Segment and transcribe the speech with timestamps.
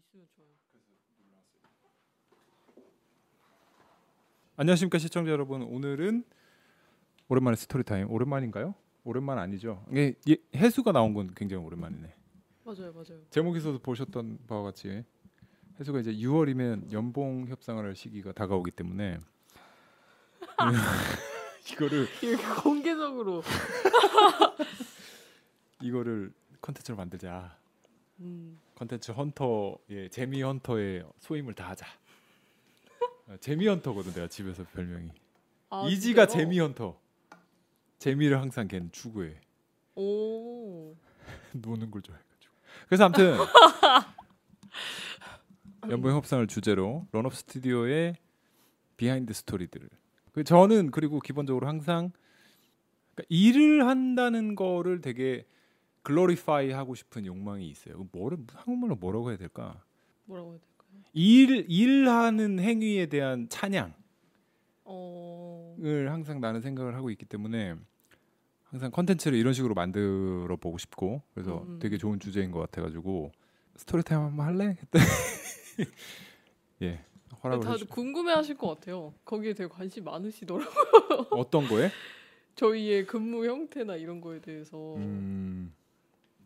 [0.00, 0.48] 있으면 좋아요.
[4.56, 5.62] 안녕하십니까 시청자 여러분.
[5.62, 6.24] 오늘은
[7.28, 8.10] 오랜만에 story time.
[8.10, 8.74] 오랜만인가요?
[9.04, 9.84] 오랜만 아니죠.
[9.90, 12.14] 이게 예, 해수가 나온 건 굉장히 오랜만이네.
[12.64, 13.22] 맞아요, 맞아요.
[13.30, 15.04] 제목에서도 보셨던 바와 같이
[15.78, 19.18] 해수가 이제 6월이면 연봉 협상을 할 시기가 다가오기 때문에
[21.72, 23.42] 이거를 이렇게 공개적으로.
[25.80, 27.56] 이거를 컨텐츠로 만들자.
[28.20, 31.86] 음, 컨텐츠 hunter의 재미 hunter의 소임을 다하자.
[33.26, 35.10] 어, 재미 hunter거든 내가 집에서 별명이.
[35.68, 36.44] 아, 이지가 진짜요?
[36.44, 36.98] 재미 헌터.
[37.98, 39.38] 재미를 항상 걔는 추구해.
[39.96, 40.96] 오.
[41.52, 42.54] 노는 걸 좋아해가지고.
[42.86, 43.36] 그래서 아무튼
[45.90, 48.16] 연봉 협상을 주제로 런업 스튜디오의
[48.96, 49.90] behind story들을.
[50.32, 52.12] 그 저는 그리고 기본적으로 항상
[53.14, 55.44] 그러니까 일을 한다는 거를 되게
[56.02, 57.98] glorify 하고 싶은 욕망이 있어요.
[57.98, 59.82] 그 뭐를 한국말로 뭐라고 해야 될까?
[60.24, 61.02] 뭐라고 해야 될까요?
[61.12, 63.92] 일 일하는 행위에 대한 찬양을
[64.84, 65.76] 어.
[66.08, 67.74] 항상 나는 생각을 하고 있기 때문에
[68.64, 71.78] 항상 컨텐츠를 이런 식으로 만들어 보고 싶고 그래서 음, 음.
[71.80, 73.32] 되게 좋은 주제인 것 같아가지고
[73.76, 74.76] story time 한번 할래?
[74.80, 75.04] 했더니
[76.82, 77.04] 예
[77.42, 79.14] 허락을 다들 궁금해하실 것 같아요.
[79.24, 80.70] 거기에 되게 관심 많으시더라고.
[80.70, 81.90] 요 어떤 거에?
[82.54, 84.96] 저희의 근무 형태나 이런 거에 대해서.
[84.96, 85.72] 음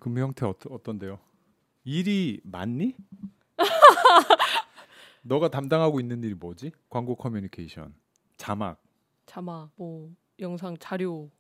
[0.05, 1.19] 근무 형태 어떠, 어떤데요?
[1.83, 2.95] 일이 많니?
[5.23, 6.73] 너가 담당하고 있는 일이 뭐지?
[6.91, 7.95] 광고 커뮤니케이션,
[8.37, 8.83] 자막,
[9.25, 11.31] 자막, 뭐 영상 자료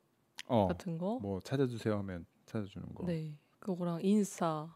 [0.46, 1.18] 어, 같은 거.
[1.20, 3.04] 뭐 찾아주세요 하면 찾아주는 거.
[3.04, 3.36] 네.
[3.58, 4.74] 그거랑 인스타.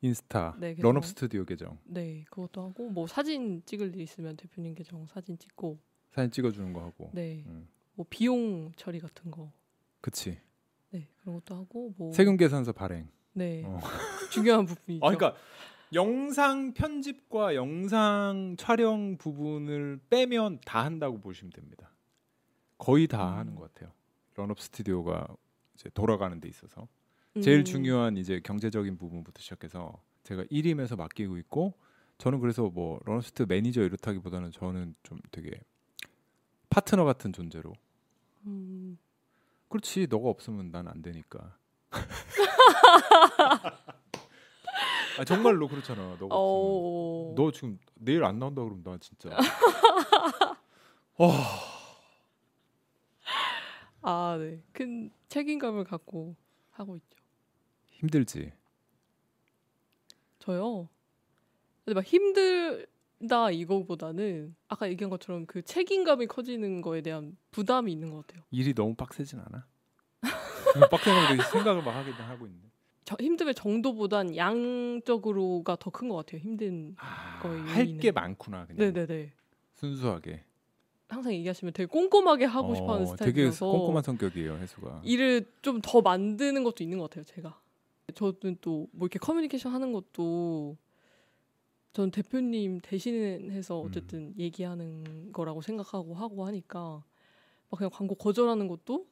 [0.00, 0.90] 인스타, 네, 계정.
[0.90, 5.80] 런업 스튜디오 계정, 네, 그것도 하고 뭐 사진 찍을 일 있으면 대표님 계정 사진 찍고.
[6.12, 7.10] 사진 찍어주는 거 하고.
[7.12, 7.42] 네.
[7.48, 7.66] 음.
[7.94, 9.50] 뭐 비용 처리 같은 거.
[10.00, 10.38] 그치.
[10.90, 13.08] 네, 그런 것도 하고 뭐 세금 계산서 발행.
[13.34, 13.62] 네.
[13.64, 13.78] 어.
[14.32, 15.04] 중요한 부분이죠.
[15.04, 15.38] 아, 그러니까
[15.92, 21.90] 영상 편집과 영상 촬영 부분을 빼면 다 한다고 보시면 됩니다.
[22.78, 23.38] 거의 다 음.
[23.38, 23.92] 하는 것 같아요.
[24.34, 25.26] 런업 스튜디오가
[25.74, 26.88] 이제 돌아가는 데 있어서
[27.42, 31.74] 제일 음, 중요한 이제 경제적인 부분부터 시작해서 제가 1임에서 맡기고 있고
[32.18, 35.50] 저는 그래서 뭐 런업 스튜디오 매니저 이렇다기보다는 저는 좀 되게
[36.70, 37.72] 파트너 같은 존재로
[38.46, 38.98] 음,
[39.68, 41.56] 그렇지 너가 없으면 난 안 되니까.
[45.18, 46.02] 아 정말로 그렇잖아.
[46.18, 46.34] 너가 없으면.
[46.34, 49.30] 어, 너 지금 내일 안 나온다 그러면 나 진짜.
[51.16, 51.30] 와
[54.06, 54.60] 아, 네.
[54.72, 56.36] 큰 책임감을 갖고
[56.72, 57.18] 하고 있죠.
[57.92, 58.52] 힘들지.
[60.40, 60.88] 저요.
[61.84, 68.26] 근데 막 힘들다 이거보다는 아까 얘기한 것처럼 그 책임감이 커지는 거에 대한 부담이 있는 것
[68.26, 68.42] 같아요.
[68.50, 69.66] 일이 너무 빡세진 않아.
[70.90, 72.46] 빡세는 거 생각을 막 하긴 하고.
[72.48, 72.52] 저
[73.04, 76.40] 힘듦의 정도보단 양적으로가 더 큰 것 같아요.
[76.40, 76.96] 힘든.
[77.42, 78.12] 거의 할게 요인은.
[78.14, 78.92] 많구나 그냥.
[78.92, 79.32] 네네네.
[79.74, 80.42] 순수하게.
[81.08, 85.02] 항상 얘기하시면 되게 꼼꼼하게 하고 어, 싶어하는 되게 스타일이어서 꼼꼼한 성격이에요 해수가.
[85.04, 87.24] 일을 좀 더 만드는 것도 있는 것 같아요.
[87.24, 87.60] 제가.
[88.14, 90.76] 저는 또 뭐 이렇게 커뮤니케이션 하는 것도
[91.92, 93.86] 전 대표님 대신해서 음.
[93.86, 97.04] 어쨌든 얘기하는 거라고 생각하고 하고 하니까
[97.70, 99.06] 막 그냥 광고 거절하는 것도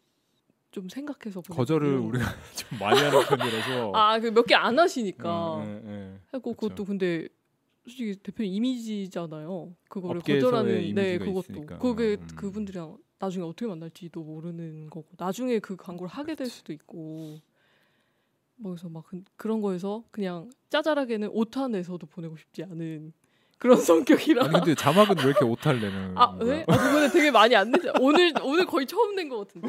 [0.73, 1.99] 좀 생각해서 보내고 거절을.
[1.99, 2.25] 우리가
[2.57, 3.93] 좀 많이 하는 편이라서.
[3.95, 5.57] 아, 그 몇 개 안 하시니까.
[5.59, 6.21] 음, 음, 음.
[6.33, 6.55] 하고.
[6.55, 7.29] 그것도 근데
[7.87, 9.75] 솔직히 대표님 이미지잖아요.
[9.89, 11.79] 그거를 거절하는 네 그것도 있으니까.
[11.79, 12.27] 그게 음.
[12.37, 16.49] 그분들이랑 나중에 어떻게 만날지도 모르는 거고 나중에 그 광고를 하게 될.
[16.49, 17.39] 수도 있고
[18.57, 23.13] 뭐 그래서 막 그, 그런 거에서 그냥 짜잘하게는 오타 내서도 보내고 싶지 않은
[23.59, 26.37] 그런 성격이라 아니 근데 자막은 왜 이렇게 오타를 내는 아?
[26.41, 26.65] 네?
[26.69, 27.93] 아, 그거는 되게 많이 안 내죠.
[28.01, 29.69] 오늘 오늘 거의 처음 낸 것 같은데.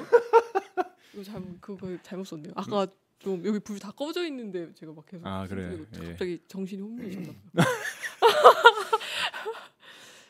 [1.14, 2.54] 이거 잘못 그거 잘못 썼네요.
[2.56, 2.88] 아까
[3.20, 5.80] 좀 여기 불 다 꺼져 있는데 제가 막 계속 아, 그래.
[6.02, 6.08] 예.
[6.10, 7.36] 갑자기 정신이 혼미해졌나 봐요.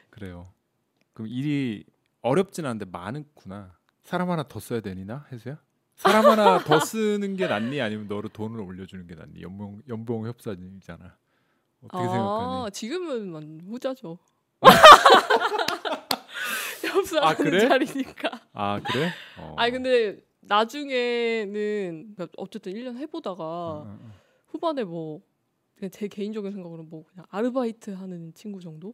[0.09, 0.47] 그래요.
[1.13, 1.85] 그럼 일이
[2.21, 3.75] 어렵진 않은데 많구나.
[4.03, 5.57] 사람 하나 더 써야 되니나 해수야?
[5.95, 9.41] 사람 하나 더 쓰는 게 낫니 아니면 너를 돈을 올려주는 게 낫니?
[9.41, 11.15] 연봉 연봉 협상이잖아.
[11.83, 12.71] 어떻게 아, 생각하니?
[12.71, 14.17] 지금은 만 후자죠.
[16.83, 17.67] 협상하는 아, 그래?
[17.67, 18.41] 자리니까.
[18.53, 19.11] 아 그래?
[19.37, 19.55] 어.
[19.57, 24.11] 아니 근데 나중에는 그러니까 어쨌든 1년 해보다가 어, 어, 어.
[24.47, 25.21] 후반에 뭐
[25.75, 28.93] 그냥 제 개인적인 생각으로는 뭐 그냥 아르바이트 하는 친구 정도?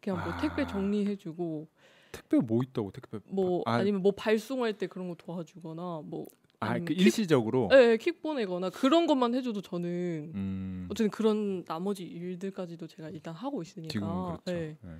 [0.00, 0.36] 그냥 뭐 아.
[0.38, 1.68] 택배 정리해주고
[2.12, 3.18] 택배 뭐 있다고 택배?
[3.26, 6.26] 뭐 아, 아, 니면 뭐 발송할 때 그런 거 도와주거나 뭐
[6.60, 7.68] 아, 아니면 그 킥- 일시적으로.
[7.72, 13.34] 예, 예, 킥 보내거나 그런 것만 해줘도 저는 음, 어쨌든 그런 나머지 일들까지도 제가 일단
[13.34, 14.58] 하고 있으니까 그렇죠.
[14.60, 14.76] 예.
[14.84, 14.98] 예.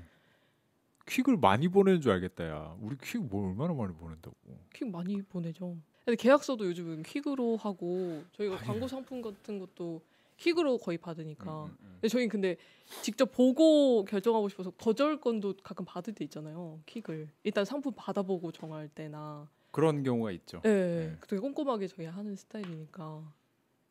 [1.06, 2.76] 퀵을 많이 보내는 줄 알겠다 야.
[2.80, 4.36] 우리 퀵뭐 얼마나 많이 보낸다고.
[4.72, 5.76] 퀵 많이 보내죠.
[6.10, 8.66] 근데 계약서도 요즘은 퀵으로 하고 저희가 하긴.
[8.66, 10.02] 광고 상품 같은 것도
[10.38, 11.66] 킥으로 거의 받으니까.
[11.66, 11.90] 음, 음, 음.
[11.94, 12.56] 근데 저희는 근데
[13.02, 16.80] 직접 보고 결정하고 싶어서 거절권도 가끔 받을 때 있잖아요.
[16.86, 19.48] 킥을 일단 상품 받아보고 정할 때나.
[19.70, 20.60] 그런 경우가 있죠.
[20.64, 20.70] 네,
[21.10, 21.16] 네.
[21.28, 23.32] 되게 꼼꼼하게 저희 하는 스타일이니까.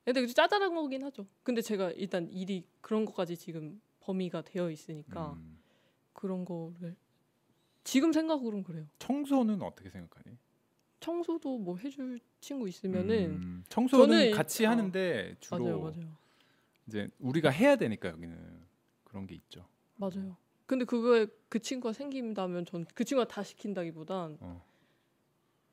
[0.04, 1.26] 근데 그 짜잘한 거긴 하죠.
[1.44, 5.58] 근데 제가 일단 일이 그런 것까지 지금 범위가 되어 있으니까 음.
[6.12, 6.98] 그런 거를
[7.86, 8.88] 지금 생각으로는 그래요.
[9.00, 10.38] 청소는 어떻게 생각하니?
[11.00, 16.18] 청소도 뭐 해줄 친구 있으면은 음, 청소는 저는 같이 어, 하는데 주로 맞아요, 맞아요,
[16.88, 18.38] 이제 우리가 해야 되니까 여기는
[19.04, 19.66] 그런 게 있죠.
[19.96, 20.36] 맞아요.
[20.66, 24.66] 근데 그거에 그 친구가 생긴다면 전 그 친구가 다 시킨다기보단 어.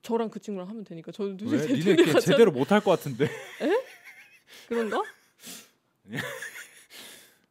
[0.03, 1.47] 저랑 그 친구랑 하면 되니까 저는 걔
[2.13, 3.29] 같이 제대로 못할 것 같은데.
[4.69, 5.03] 그런가?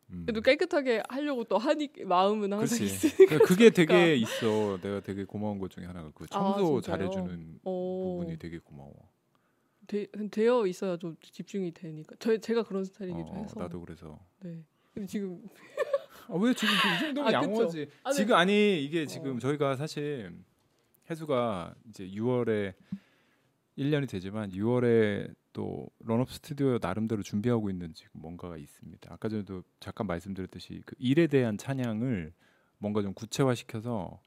[0.10, 0.24] 음.
[0.26, 2.84] 그래도 깨끗하게 하려고 또 하니 마음은 항상 그렇지.
[3.08, 3.38] 있으니까.
[3.40, 4.78] 그게 되게 있어.
[4.82, 6.98] 내가 되게 고마운 것 중에 하나가 그 아, 청소 진짜요?
[7.10, 8.94] 잘해주는 어, 부분이 되게 고마워.
[9.88, 12.16] 되, 되어 있어야 좀 집중이 되니까.
[12.20, 13.60] 저 제가 그런 스타일이기도 어, 해서.
[13.60, 14.20] 나도 그래서.
[14.42, 14.64] 네.
[14.94, 15.42] 근데 지금
[16.28, 17.34] 아, 왜 지금 그 정도면 아.
[17.34, 17.90] 양호하지?
[18.04, 18.16] 아, 네.
[18.16, 19.40] 지금 아니 이게 지금 어.
[19.40, 20.34] 저희가 사실
[21.10, 22.74] 해수가 이제 6월에
[23.78, 29.14] 1년이 되지만 6월에 또 런업 스튜디오 나름대로 준비하고 있는 지금 뭔가가 있습니다.
[29.14, 32.34] 아까 전에도 잠깐 말씀드렸듯이 그 일에 대한 찬양을
[32.78, 34.20] 뭔가 좀 구체화시켜서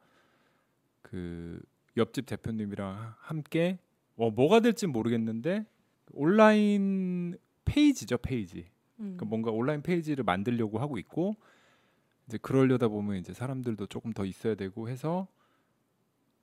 [1.02, 1.60] 그
[1.98, 3.78] 옆집 대표님이랑 하- 함께
[4.16, 5.66] 어, 뭐가 될지 모르겠는데
[6.12, 7.36] 온라인
[7.66, 8.60] 페이지죠 페이지.
[9.00, 9.16] 음.
[9.16, 11.36] 그러니까 뭔가 온라인 페이지를 만들려고 하고 있고
[12.26, 15.28] 이제 그러려다 보면 이제 사람들도 조금 더 있어야 되고 해서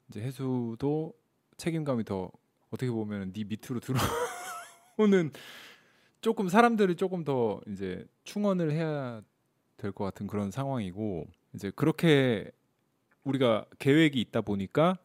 [0.09, 1.15] 이제 해수도
[1.57, 2.31] 책임감이 더
[2.69, 3.97] 어떻게 보면 네 밑으로 들어
[4.97, 5.31] 오는
[6.21, 9.21] 조금 사람들이 조금 더 이제 충원을 해야
[9.77, 12.49] 될 것 같은 그런 상황이고 이제 그렇게
[13.23, 14.97] 우리가 계획이 있다 보니까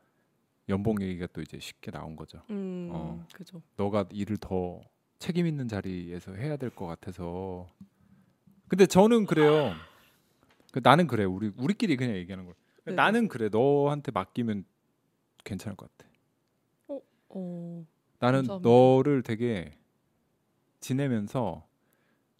[0.69, 2.41] 연봉 얘기가 또 이제 쉽게 나온 거죠.
[2.51, 3.27] 음, 어.
[3.35, 3.61] 그죠.
[3.77, 4.81] 너가 일을 더
[5.19, 7.69] 책임 있는 자리에서 해야 될 것 같아서.
[8.69, 9.75] 근데 저는 그래요.
[10.73, 11.25] 그 나는 그래.
[11.25, 12.55] 우리 우리끼리 그냥 얘기하는 걸.
[12.85, 12.95] 네네.
[12.95, 13.49] 나는 그래.
[13.51, 14.65] 너한테 맡기면
[15.45, 16.09] 괜찮을 것 같아.
[17.31, 17.85] 어,
[18.21, 18.69] 나는 감사합니다.
[18.69, 19.73] 너를 되게
[20.81, 21.67] 지내면서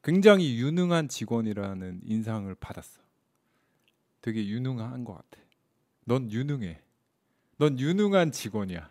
[0.03, 3.01] 굉장히 유능한 직원이라는 인상을 받았어.
[4.23, 5.43] 되게 유능한 것 같아.
[6.05, 6.81] 넌 유능해.
[7.59, 8.91] 넌 유능한 직원이야.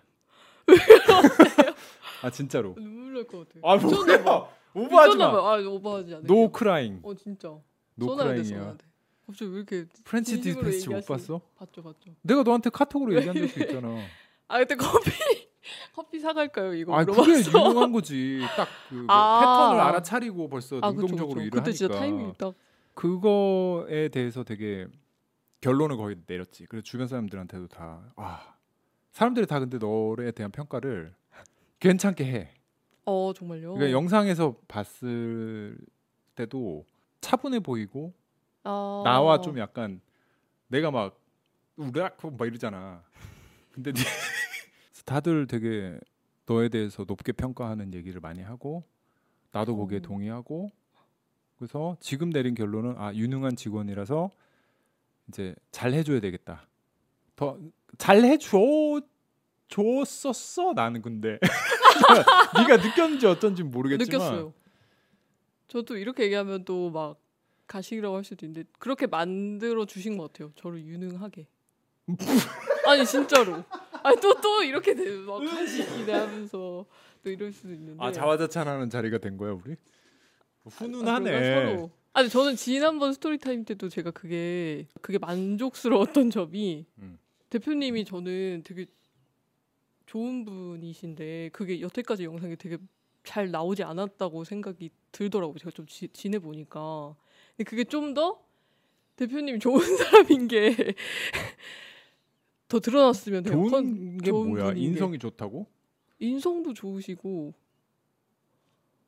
[2.22, 2.76] 아 진짜로.
[2.76, 3.60] 눈물 날 것 같아.
[3.64, 3.76] 아.
[3.78, 4.50] 뭐야?
[4.76, 5.32] 오버하지 마.
[5.32, 5.38] 봐.
[5.56, 6.24] 아, 오버하지 않아.
[6.28, 7.00] No crying.
[7.04, 7.58] 어, 진짜.
[7.96, 8.78] No crying이야.
[9.26, 11.42] 갑자기 왜 이렇게 French Dispatch 못 봤어?
[11.58, 12.12] 봤죠, 봤죠.
[12.22, 13.88] 내가 너한테 카톡으로 얘기한 적도 있잖아.
[14.48, 15.12] 아, 그때 커피
[15.94, 16.74] 커피 사갈까요?
[16.74, 17.50] 이거 아 그게 물어봤어.
[17.52, 18.42] 유능한 거지.
[18.56, 19.40] 딱그 아.
[19.40, 21.40] 패턴을 알아차리고 벌써 아, 그쵸, 능동적으로 그쵸.
[21.42, 21.72] 일을 그때 하니까.
[21.78, 22.54] 진짜 타이밍이 딱
[22.96, 24.88] 그거에 대해서 되게
[25.62, 26.66] 결론을 거의 내렸지.
[26.66, 28.56] 그래서 주변 사람들한테도 다 아,
[29.12, 31.14] 사람들이 다 근데 너에 대한 평가를
[31.80, 32.52] 괜찮게 해.
[33.06, 33.74] 어, 정말요.
[33.74, 35.78] 그러니까 영상에서 봤을
[36.36, 36.86] 때도
[37.22, 38.14] 차분해 보이고
[38.64, 39.02] 아.
[39.04, 40.00] 나와 좀 약간
[40.68, 41.20] 내가 막
[41.76, 43.04] 우락하고 막 이러잖아.
[43.72, 44.02] 근데 네-
[45.10, 46.00] 다들 되게
[46.46, 48.84] 너에 대해서 높게 평가하는 얘기를 많이 하고
[49.52, 50.02] 나도 거기에 어.
[50.02, 50.70] 동의하고
[51.58, 54.30] 그래서 지금 내린 결론은 아 유능한 직원이라서
[55.28, 56.68] 이제 잘 해줘야 되겠다.
[57.36, 57.58] 더
[57.98, 59.02] 잘 해줘
[59.68, 61.40] 줬었어 나는 근데
[62.56, 64.54] 네가 느꼈는지 어쩐지 모르겠지만 느꼈어요.
[65.68, 67.20] 저도 이렇게 얘기하면 또 막
[67.68, 70.52] 가식이라고 할 수도 있는데 그렇게 만들어 주신 것 같아요.
[70.56, 71.48] 저를 유능하게.
[72.86, 73.64] 아니 진짜로.
[74.04, 76.86] 아니 또또 이렇게 되면 막 가식이네 하면서
[77.24, 78.04] 또 이럴 수도 있는데.
[78.04, 79.74] 아 자화자찬하는 자리가 된 거야 우리
[80.64, 81.66] 아, 훈훈하네.
[81.74, 81.92] 서로.
[82.14, 87.20] 아니 저는 지난번 story time 때도 제가 그게 그게 만족스러웠던 점이 음.
[87.50, 88.86] 대표님이 저는 되게
[90.06, 92.78] 좋은 분이신데 그게 여태까지 영상이 되게
[93.24, 95.58] 잘 나오지 않았다고 생각이 들더라고요.
[95.60, 97.16] 제가 좀 지, 지내 보니까.
[97.56, 98.40] 근데 그게 좀 더
[99.20, 100.96] 대표님이 좋은 사람인 게
[102.70, 103.44] 더 드러났으면.
[103.44, 104.74] 컨- 좋은 게 좋은 뭐야?
[104.74, 104.80] 게.
[104.80, 105.68] 인성이 좋다고?
[106.20, 107.54] 인성도 좋으시고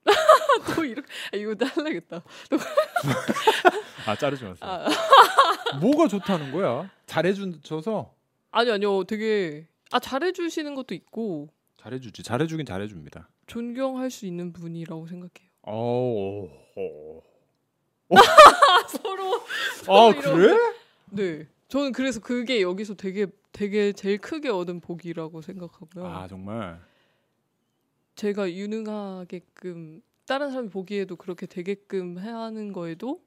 [0.76, 2.24] 또 이렇게 아, 이거 잘라야겠다.
[4.08, 4.58] 아 자르지 마세요.
[4.62, 4.88] 아,
[5.80, 6.90] 뭐가 좋다는 거야?
[7.06, 8.14] 잘해줘서
[8.52, 9.04] 아니 아니요.
[9.04, 12.24] 되게 아 잘해 주시는 것도 있고 잘해주지.
[12.24, 13.30] 잘해주긴 잘해줍니다.
[13.48, 15.50] 존경할 수 있는 분이라고 생각해요.
[15.64, 16.48] 어.
[16.78, 17.22] 어.
[18.88, 19.42] 서로
[19.88, 20.56] 아 그래?
[21.12, 21.48] 네.
[21.68, 26.06] 저는 그래서 그게 여기서 되게 되게 제일 크게 얻은 복이라고 생각하고요.
[26.06, 26.82] 아 정말.
[28.16, 33.22] 제가 유능하게끔 다른 사람이 보기에도 그렇게 되게끔 해야 하는 거에도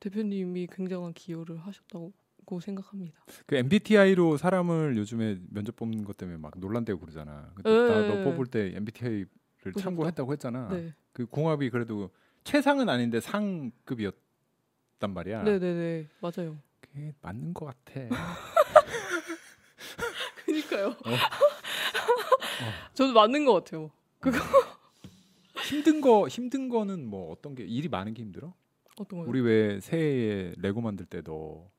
[0.00, 3.24] 대표님이 굉장한 기여를 하셨다고 생각합니다.
[3.46, 7.50] 그 MBTI로 사람을 요즘에 면접 뽑는 것 때문에 막 논란되고 그러잖아.
[7.54, 7.88] 근데 네.
[7.88, 9.26] 나너 뽑을 때 MBTI를
[9.72, 9.80] 보셨다.
[9.80, 10.68] 참고했다고 했잖아.
[10.68, 10.92] 네.
[11.12, 12.10] 그 궁합이 그래도
[12.44, 14.14] 최상은 아닌데 상급이었단
[15.08, 15.42] 말이야.
[15.44, 16.58] 네네네 맞아요.
[16.80, 18.00] 그게 맞는 것 같아.
[20.74, 20.96] 그니까요.
[22.94, 23.90] 저도 맞는 것 같아요.
[25.64, 28.52] 힘든 거 힘든 거는 뭐 어떤 게 일이 많은 게 힘들어?
[28.98, 29.28] 어떤 거요?
[29.28, 31.70] 우리 왜 새해에 레고 만들 때도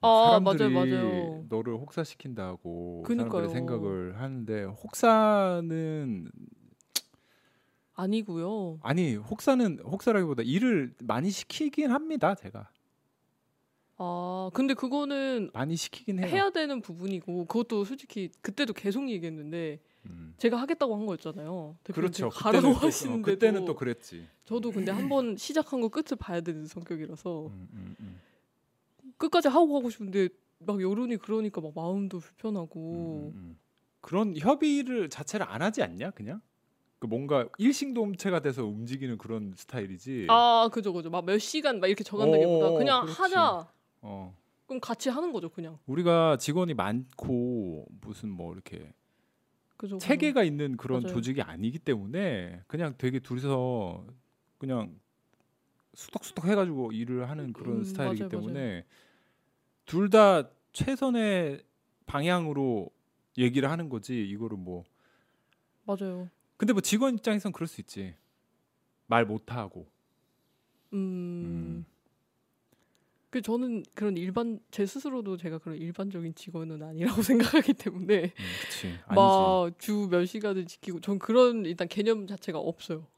[0.00, 1.44] 아, 사람들이 맞아요, 맞아요.
[1.48, 3.30] 너를 혹사시킨다고 그니까요.
[3.30, 6.30] 사람들이 생각을 하는데 혹사는
[7.94, 8.80] 아니고요.
[8.82, 12.34] 아니 혹사는 혹사라기보다 일을 많이 시키긴 합니다.
[12.34, 12.68] 제가
[14.06, 16.26] 아 근데 그거는 많이 시키긴 해요.
[16.28, 20.34] 해야 되는 부분이고 그것도 솔직히 그때도 계속 얘기했는데 음.
[20.36, 21.76] 제가 하겠다고 한 거였잖아요.
[21.84, 22.28] 그렇죠.
[22.28, 24.26] 가라고 또, 어, 그때는 또 그랬지.
[24.44, 28.20] 저도 근데 한번 시작한 거 끝을 봐야 되는 성격이라서 음, 음, 음.
[29.16, 33.58] 끝까지 하고 가고 싶은데 막 여론이 그러니까 막 마음도 음, 불편하고 음, 음.
[34.02, 36.10] 그런 협의를 자체를 안 하지 않냐?
[36.10, 36.42] 그냥
[36.98, 40.26] 그 뭔가 일심동체가 돼서 움직이는 그런 스타일이지.
[40.28, 43.20] 아 그죠 그죠 막 몇 시간 막 이렇게 정한다기보다 어, 그냥 그렇지.
[43.22, 43.68] 하자
[44.06, 44.36] 어.
[44.66, 48.92] 그럼 같이 하는 거죠 그냥 우리가 직원이 많고 무슨 뭐 이렇게
[49.76, 49.98] 그죠.
[49.98, 51.14] 체계가 있는 그런 맞아요.
[51.14, 54.06] 조직이 아니기 때문에 그냥 되게 둘이서
[54.58, 54.98] 그냥
[55.94, 58.84] 수덕수덕 해가지고 일을 하는 그런 음, 스타일이기 맞아요, 때문에
[59.86, 61.62] 둘 다 최선의
[62.06, 62.90] 방향으로
[63.38, 64.84] 얘기를 하는 거지 이거를 뭐
[65.84, 68.14] 맞아요 근데 뭐 직원 입장에선 그럴 수 있지
[69.06, 69.86] 말 못하고
[70.92, 70.96] 음.
[70.98, 71.86] 음.
[73.34, 77.20] 그 저는 그런 일반 제 스스로도 제가 그런 일반적인 직원은 아니라고
[77.66, 78.86] 생각하기 때문에 음, 그치.
[79.06, 79.14] 아니지.
[79.16, 83.08] 막주 몇 시간을 지키고 전 그런 일단 개념 자체가 없어요.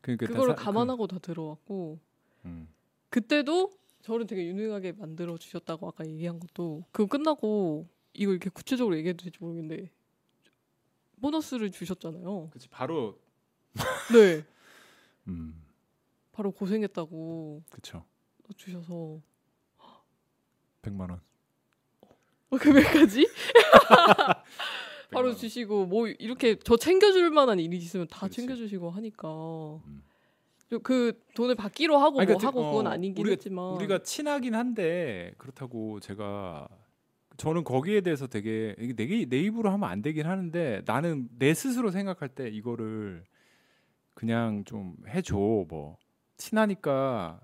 [0.00, 2.00] 그러니까 그거를 사- 감안하고 다 들어왔고
[2.42, 2.68] 그, 음.
[3.10, 3.70] 그때도
[4.02, 9.38] 저를 되게 유능하게 만들어 주셨다고 아까 얘기한 것도 그거 끝나고 이거 이렇게 구체적으로 얘기해도 될지
[9.40, 9.88] 모르겠는데
[11.20, 12.50] 보너스를 주셨잖아요.
[12.50, 13.16] 그치 바로.
[14.12, 14.44] 네,
[15.28, 15.62] 음.
[16.32, 17.62] 바로 고생했다고.
[17.70, 18.04] 그쵸
[18.56, 19.20] 주셔서.
[20.82, 21.20] 100만 원.
[22.50, 23.28] 어, 금액까지?
[25.10, 28.36] 바로 주시고 뭐 이렇게 저 챙겨줄 만한 일이 있으면 다 그렇지.
[28.36, 29.28] 챙겨주시고 하니까.
[29.86, 30.02] 음.
[30.70, 33.64] 저그 돈을 받기로 하고 아니, 뭐 그러니까 하고 어, 그건 아니긴 우리가- 했지만.
[33.74, 36.68] 우리가 친하긴 한데 그렇다고 제가
[37.38, 42.28] 저는 거기에 대해서 되게 내, 내 입으로 하면 안 되긴 하는데 나는 내 스스로 생각할
[42.28, 43.24] 때 이거를
[44.14, 45.96] 그냥 좀 해줘 뭐.
[46.36, 47.40] 친하니까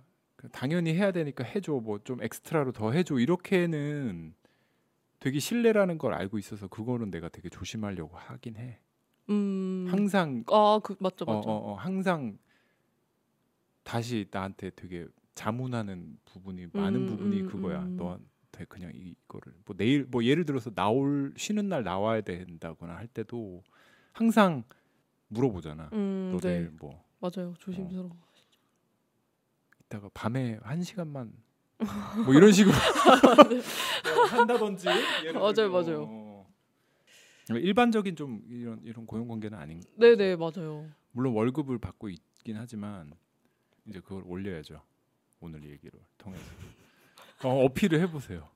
[0.53, 4.35] 당연히 해야 되니까 해줘 뭐 좀 엑스트라로 더 해줘 이렇게는
[5.21, 8.79] 되게 신뢰라는 걸 알고 있어서 그거는 내가 되게 조심하려고 하긴 해
[9.31, 9.87] 음.
[9.89, 11.49] 항상 아그 맞죠 어, 맞죠.
[11.51, 12.39] 어, 어, 항상
[13.83, 17.83] 다시 나한테 되게 자문하는 부분이 많은 음, 부분이 음, 그거야.
[17.83, 17.97] 음.
[17.97, 23.07] 너한테 그냥 이- 이거를 뭐 내일 뭐 예를 들어서 나올 쉬는 날 나와야 된다거나 할
[23.09, 23.63] 때도
[24.13, 24.63] 항상
[25.29, 25.91] 물어보잖아.
[25.93, 28.11] 음, 너네 내일 뭐 맞아요 조심스러워.
[29.87, 31.33] 이따가 밤에 한 시간만
[32.25, 32.75] 뭐 이런 식으로
[34.15, 34.87] 뭐 한다든지
[35.35, 36.07] 맞아요, 맞아요.
[36.09, 36.47] 어.
[37.51, 40.87] 일반적인 좀 이런 이런 고용 관계는 아닌 네네 맞아요.
[41.13, 43.13] 물론 월급을 받고 있긴 하지만
[43.87, 44.81] 이제 그걸 올려야죠.
[45.41, 46.45] 오늘 얘기를 통해서
[47.43, 48.49] 어, 어필을 해보세요.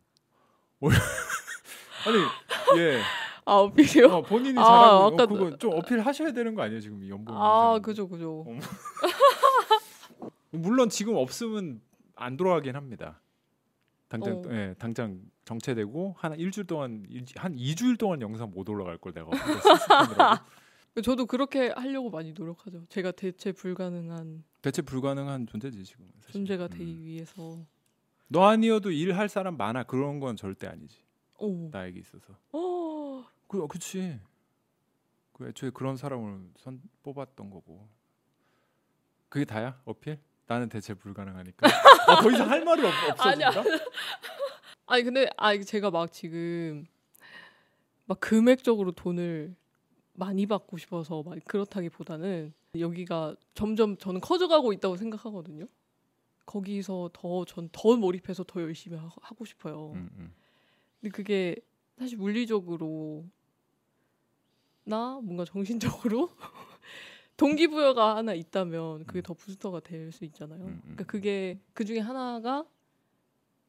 [0.81, 0.93] 올-
[2.07, 3.03] 아니 예
[3.45, 4.07] 아 어필이요?
[4.09, 7.35] 어, 본인이 아, 잘하고 아까 어, 그거 좀 어필하셔야 되는 거 아니에요 지금 이 연봉
[7.35, 7.79] 아.
[7.83, 8.45] 그죠 그죠.
[10.53, 10.57] 어.
[10.57, 11.81] 물론 지금 없으면
[12.15, 13.21] 안 돌아가긴 합니다.
[14.09, 14.43] 당장 어.
[14.53, 19.31] 예 당장 정체되고 한 일주일 동안 일- 한 2주일 동안 영상 못 올라갈 걸 내가.
[21.05, 22.85] 저도 그렇게 하려고 많이 노력하죠.
[22.89, 26.33] 제가 대체 불가능한 대체 불가능한 존재지 지금 사실.
[26.33, 26.69] 존재가 음.
[26.71, 27.65] 되기 위해서.
[28.27, 30.99] 너 아니어도 일할 사람 많아 그런 건 절대 아니지
[31.39, 31.69] 오.
[31.71, 33.25] 나에게 있어서 어.
[33.47, 34.19] 그 그치
[35.33, 37.89] 그 애초에 그런 사람을 선 뽑았던 거고
[39.31, 41.69] 그게 다야 어필 나는 대체 불가능하니까
[42.09, 42.93] 아, 더 이상 할 말이 없.
[43.11, 43.63] 없어진다
[44.87, 46.87] 아니 근데 아 제가 막 지금
[48.07, 49.55] 막 금액적으로 돈을
[50.15, 55.67] 많이 받고 싶어서 막 그렇다기보다는 여기가 점점 저는 커져가고 있다고 생각하거든요.
[56.47, 59.93] 거기서 더 전 더 몰입해서 더 열심히 하, 하고 싶어요.
[59.95, 60.35] 음, 음.
[61.01, 61.57] 근데 그게
[61.99, 63.27] 사실 물리적으로
[64.85, 66.31] 나 뭔가 정신적으로
[67.39, 69.23] 동기부여가 하나 있다면 그게 음.
[69.23, 70.61] 더 부스터가 될 수 있잖아요.
[70.61, 72.67] 음, 음, 그러니까 그게 그 중에 하나가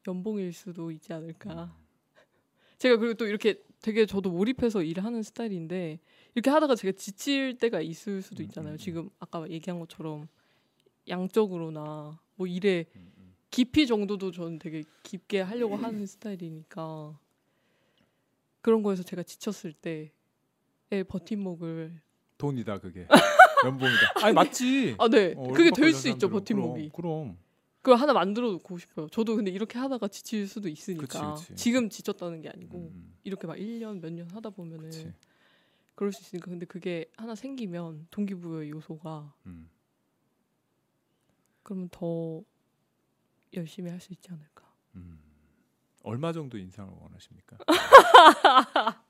[0.08, 1.66] 연봉일 수도 있지 않을까.
[1.66, 1.70] 음.
[2.80, 6.00] 제가 그리고 또 이렇게 되게 저도 몰입해서 일을 하는 스타일인데
[6.34, 8.78] 이렇게 하다가 제가 지칠 때가 있을 수도 음, 있잖아요.
[8.78, 10.28] 지금 아까 얘기한 것처럼
[11.08, 12.86] 양적으로나 뭐 일에.
[13.52, 17.18] 깊이 정도도 저는 되게 깊게 하려고 하는 스타일이니까
[18.62, 22.00] 그런 거에서 제가 지쳤을 때의 버팀목을
[22.38, 23.08] 돈이다 그게
[23.66, 24.14] 연봉이다.
[24.24, 24.96] 아니 맞지.
[25.00, 25.34] 아, 네.
[25.38, 26.30] 어, 그게 될 수 있죠.
[26.30, 26.92] 버팀목이.
[26.94, 27.38] 그럼.
[27.82, 29.08] 그걸 하나 만들어 놓고 싶어요.
[29.10, 31.36] 저도 근데 이렇게 하다가 지칠 수도 있으니까.
[31.36, 31.56] 그치, 그치.
[31.64, 35.14] 지금 지쳤다는 게 아니고 음, 이렇게 막 1년 몇 년 하다 보면은 그치.
[35.96, 39.70] 그럴 수 있으니까 근데 그게 하나 생기면 동기부여 요소가 음.
[41.64, 42.42] 그러면 더
[43.54, 44.66] 열심히 할 수 있지 않을까.
[44.96, 45.20] 음.
[46.04, 47.58] 얼마 정도 인상을 원하십니까?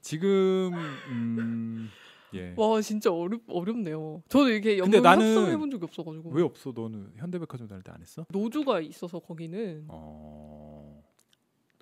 [0.00, 0.72] 지금
[1.08, 1.90] 음,
[2.34, 2.54] 예.
[2.56, 4.22] 와 진짜 어렵 어렵네요.
[4.28, 6.72] 저도 이렇게 근데 연금 나는 협상해 본 적이 없어가지고 왜 없어?
[6.74, 8.24] 너는 현대백화점 다닐 때 안 했어?
[8.30, 11.02] 노조가 있어서 거기는 어.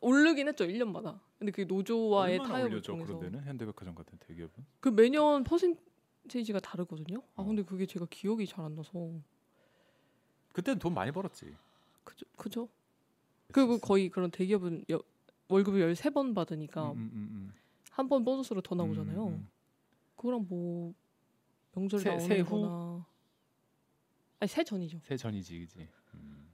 [0.01, 1.19] 오르긴 했죠 1년마다.
[1.39, 4.65] 근데 그 노조와의 타협을 통해서 그런 데는 현대백화점 같은 대기업은?
[4.81, 7.19] 그 매년 퍼센테이지가 다르거든요.
[7.37, 7.45] 아 어.
[7.45, 9.11] 근데 그게 제가 기억이 잘 안 나서
[10.53, 11.55] 그때는 돈 많이 벌었지.
[12.05, 12.69] 그죠 그죠.
[13.53, 15.01] 그리고 거의 그런 대기업은 여,
[15.49, 17.53] 월급을 13번 받으니까 음, 음, 음,
[17.91, 18.79] 한번 보너스로 더 음.
[18.79, 19.41] 나오잖아요.
[20.19, 20.93] 그거랑 뭐
[21.75, 22.61] 명절 새- 나오는 새 후?
[22.61, 23.07] 거나
[24.41, 25.01] 아니 새 전이죠.
[25.05, 25.89] 새 전이지, 그지.
[26.15, 26.49] 음.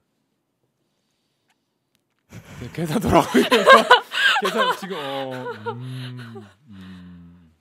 [2.60, 3.48] 네, 계산 돌아가고 있어.
[4.42, 5.72] 계산 지금 어.
[5.72, 7.52] 음, 음.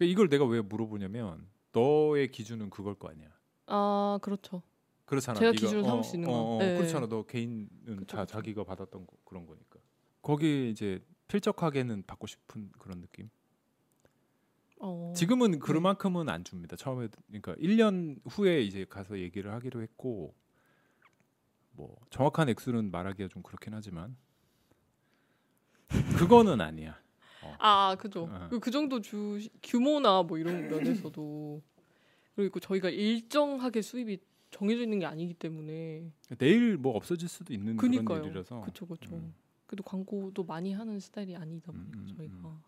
[0.00, 3.28] 이걸 내가 왜 물어보냐면 너의 기준은 그걸 거 아니야.
[3.66, 4.62] 아 그렇죠.
[5.04, 5.38] 그렇잖아.
[5.38, 6.34] 제가 네가- 기준을 삼을 수 있는 거.
[6.34, 6.76] 어, 어, 네.
[6.78, 7.06] 그렇잖아.
[7.08, 8.32] 너 개인은 그쵸, 자 그쵸.
[8.32, 9.78] 자기가 받았던 거, 그런 거니까.
[10.22, 13.28] 거기 이제 필적하게는 받고 싶은 그런 느낌.
[14.82, 16.74] 어, 지금은 그만큼은 안 줍니다.
[16.76, 20.34] 처음에 그러니까 1년 후에 이제 가서 얘기를 하기로 했고
[21.72, 24.16] 뭐 정확한 액수는 말하기가 좀 그렇긴 하지만
[26.16, 26.98] 그거는 아니야.
[27.58, 28.28] 아 그죠.
[28.30, 28.46] 어.
[28.50, 31.62] 그- 그 정도 주 규모나 뭐 이런 면에서도
[32.36, 34.18] 그리고 저희가 일정하게 수입이
[34.50, 38.04] 정해져 있는 게 아니기 때문에 내일 뭐 없어질 수도 있는 그니까요.
[38.20, 39.14] 그런 일이라서 그쵸 그쵸.
[39.16, 39.34] 음.
[39.66, 42.60] 그래도 광고도 많이 하는 스타일이 아니다 보니까 음, 음, 저희가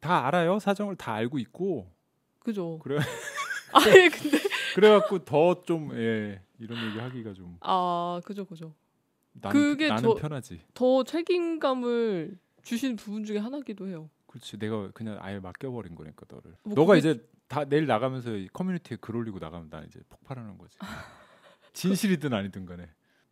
[0.00, 0.58] 다 알아요.
[0.58, 1.92] 사정을 다 알고 있고
[2.40, 2.78] 그죠.
[2.80, 2.98] 그래.
[3.74, 4.38] 아예 근데
[4.74, 8.74] 그래갖고 더 좀 예, 이런 얘기 하기가 좀 아 그죠 그죠.
[9.32, 10.60] 나는, 그게 나는 저- 편하지.
[10.74, 14.08] 더 책임감을 주시는 부분 중에 하나기도 해요.
[14.26, 14.58] 그렇지.
[14.58, 16.54] 내가 그냥 아예 맡겨버린 거니까 너를.
[16.64, 20.58] 뭐 너가 그게- 이제 다 내일 나가면서 이 커뮤니티에 글 올리고 나가면 난 이제 폭발하는
[20.58, 20.76] 거지.
[21.72, 22.88] 진실이든 아니든 간에.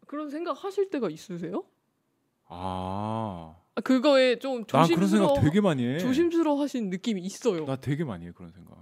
[0.07, 1.65] 그런 생각 하실 때가 있으세요?
[2.49, 5.99] 아, 아, 그거에 좀난 그런 조심스러워 생각 되게 많이 해.
[5.99, 7.65] 조심스러워 하신 느낌이 있어요.
[7.67, 8.77] 나 되게 많이 해 그런 생각.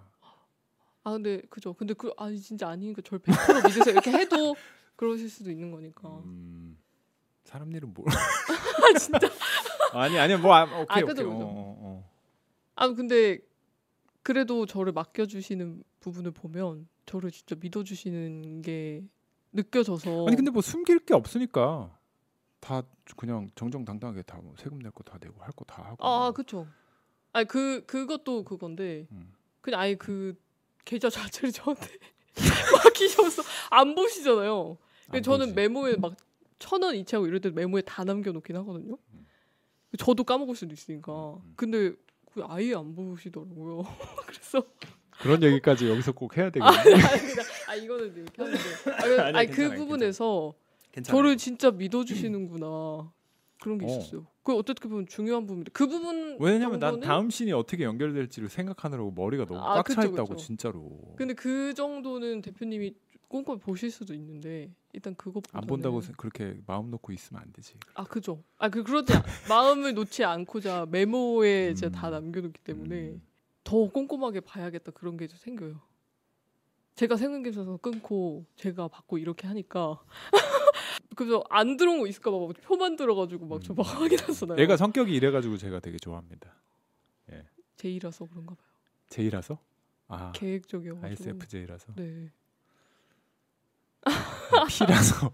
[1.03, 1.75] 아 근데 그죠.
[1.75, 3.93] 근데 그 아니 진짜 아니니까 절 100% 믿으세요.
[3.93, 4.57] 이렇게 해도
[4.97, 6.09] 그러실 수도 있는 거니까.
[6.25, 6.79] 음,
[7.45, 8.07] 사람 일은 뭘?
[8.09, 9.29] 아 진짜.
[9.93, 11.25] 아니 아니야 뭐 아, 오케이 아, 그죠, 오케이.
[11.25, 11.31] 그죠.
[11.31, 12.11] 어, 어, 어.
[12.77, 13.39] 아 근데
[14.23, 19.05] 그래도 저를 맡겨주시는 부분을 보면 저를 진짜 믿어주시는 게
[19.53, 20.27] 느껴져서.
[20.27, 21.97] 아니 근데 뭐 숨길 게 없으니까
[22.64, 22.83] 다
[23.16, 25.96] 그냥 정정당당하게 다뭐 세금 낼 거 다 내고 할 거 다 하고.
[26.07, 26.66] 아 그쵸.
[27.33, 29.33] 아니 그 그것도 그건데 음.
[29.61, 30.35] 그냥 아예 그
[30.85, 31.87] 계좌 자체를 저한테
[32.85, 34.79] 맡기셔서 안 보시잖아요.
[35.09, 35.55] 안 저는 보지.
[35.55, 36.14] 메모에 막
[36.61, 38.96] 천 원 이체하고 이럴 때 메모에 다 남겨놓긴 하거든요.
[39.12, 39.27] 음.
[39.98, 41.35] 저도 까먹을 수도 있으니까.
[41.35, 41.53] 음.
[41.57, 41.92] 근데
[42.33, 43.83] 그 아예 안 보시더라고요.
[44.27, 44.62] 그래서
[45.20, 46.66] 그런 얘기까지 여기서 꼭 해야 되겠네.
[46.66, 46.94] 아, 아니,
[47.68, 50.55] 아 이거는 이렇게 하는데 아, 아니야, 아니, 그 괜찮아요, 부분에서
[50.95, 51.19] 괜찮아요.
[51.23, 53.13] 저를 진짜 믿어주시는구나
[53.61, 53.89] 그런 게 어.
[53.89, 54.27] 있었어요.
[54.43, 59.47] 그 어떻게 보면 중요한 부분인데 그 부분 왜냐면 난 다음 신이 어떻게 연결될지를 생각하느라고 머리가
[59.47, 60.45] 너무 아, 꽉차 그쵸, 있다고 그쵸.
[60.45, 61.15] 진짜로.
[61.17, 62.95] 근데 그 정도는 대표님이
[63.29, 67.75] 꼼꼼히 보실 수도 있는데 일단 그것보다는 안 본다고 세- 그렇게 마음 놓고 있으면 안 되지.
[67.95, 68.45] 아 그죠.
[68.59, 71.73] 아 그 그러지 않- 마음을 놓지 않고자 메모에 음.
[71.73, 73.23] 이제 다 남겨놓기 때문에 음.
[73.65, 75.81] 더 꼼꼼하게 봐야겠다 그런 게 생겨요.
[76.97, 80.01] 제가 생각해서 끊고 제가 받고 이렇게 하니까
[81.14, 84.03] 그래서 안 들어온 거 있을까 봐 표만 들어가지고 막 저막 음.
[84.03, 84.59] 확인했었나요.
[84.61, 86.55] 얘가 성격이 이래가지고 제가 되게 좋아합니다.
[87.77, 88.66] 제이라서 그런가 봐요.
[89.09, 89.59] J라서?
[90.09, 91.07] 아 계획적이어가지고.
[91.07, 92.31] ISFJ라서 네.
[94.79, 95.33] P라서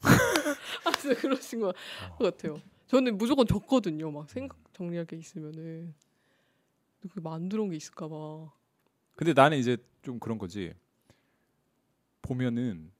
[0.84, 1.74] 아 진짜 그러신 것
[2.10, 2.18] 어.
[2.18, 2.60] 같아요.
[2.88, 4.10] 저는 무조건 적거든요.
[4.10, 5.94] 막 생각 정리할 게 있으면은
[7.00, 8.52] 근데 그게 안 들어온 게 있을까 봐.
[9.14, 10.74] 근데 나는 이제 좀 그런 거지.
[12.22, 12.92] 보면은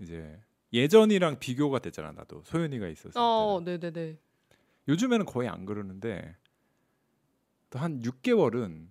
[0.00, 0.40] 이제
[0.72, 3.78] 예전이랑 비교가 됐잖아 나도 소연이가 있었을 어, 때.
[3.78, 4.18] 네네네.
[4.88, 6.36] 요즘에는 거의 안 그러는데
[7.70, 8.88] 또 한 6개월은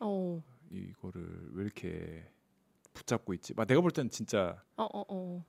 [0.00, 2.24] 어, 이거를 왜 이렇게
[2.92, 3.54] 붙잡고 있지?
[3.54, 5.44] 막 내가 볼 때는 진짜 어, 어, 어.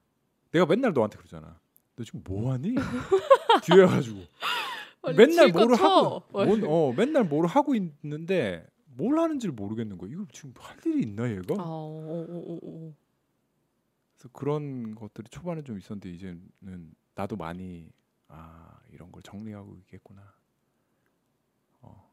[0.51, 1.59] 내가 맨날 너한테 그러잖아.
[1.95, 2.75] 너 지금 뭐 하니?
[3.65, 4.21] 뒤에 가지고
[5.15, 5.83] 맨날 뭐를 쳐.
[5.83, 10.09] 하고 뭔, 어 맨날 뭐를 하고 있는데 뭘 하는지를 모르겠는 거야.
[10.11, 11.55] 이거 지금 할 일이 있나 얘가?
[11.57, 12.93] 아, 어, 어, 어, 어.
[14.17, 17.91] 그래서 그런 것들이 초반에 좀 있었는데 이제는 나도 많이
[18.27, 20.33] 아 이런 걸 정리하고 있겠구나.
[21.81, 22.11] 어.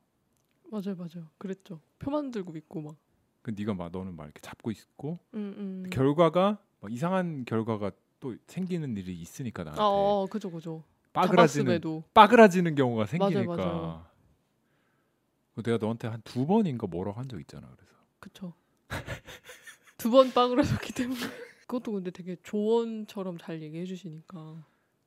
[0.70, 1.28] 맞아요, 맞아요.
[1.38, 1.80] 그랬죠.
[1.98, 2.96] 표 만 들고 있고 막.
[3.42, 5.54] 그 네가 막 너는 막 이렇게 잡고 있고 음,
[5.86, 5.90] 음.
[5.90, 7.90] 결과가 막 이상한 결과가
[8.20, 10.82] 또 생기는 일이 있으니까 나한테 아, 어, 그죠, 그죠.
[11.12, 11.80] 빠그라지는.
[12.14, 14.06] 빠그라지는 경우가 맞아요, 생기니까 맞아요.
[15.54, 18.52] 그 내가 너한테 한 두 번인가 뭐라고 한 적 있잖아 그래서 그쵸.
[19.98, 21.20] 두 번 빠그라졌기 때문에.
[21.66, 24.64] 그것도 근데 되게 조언처럼 잘 얘기해 주시니까.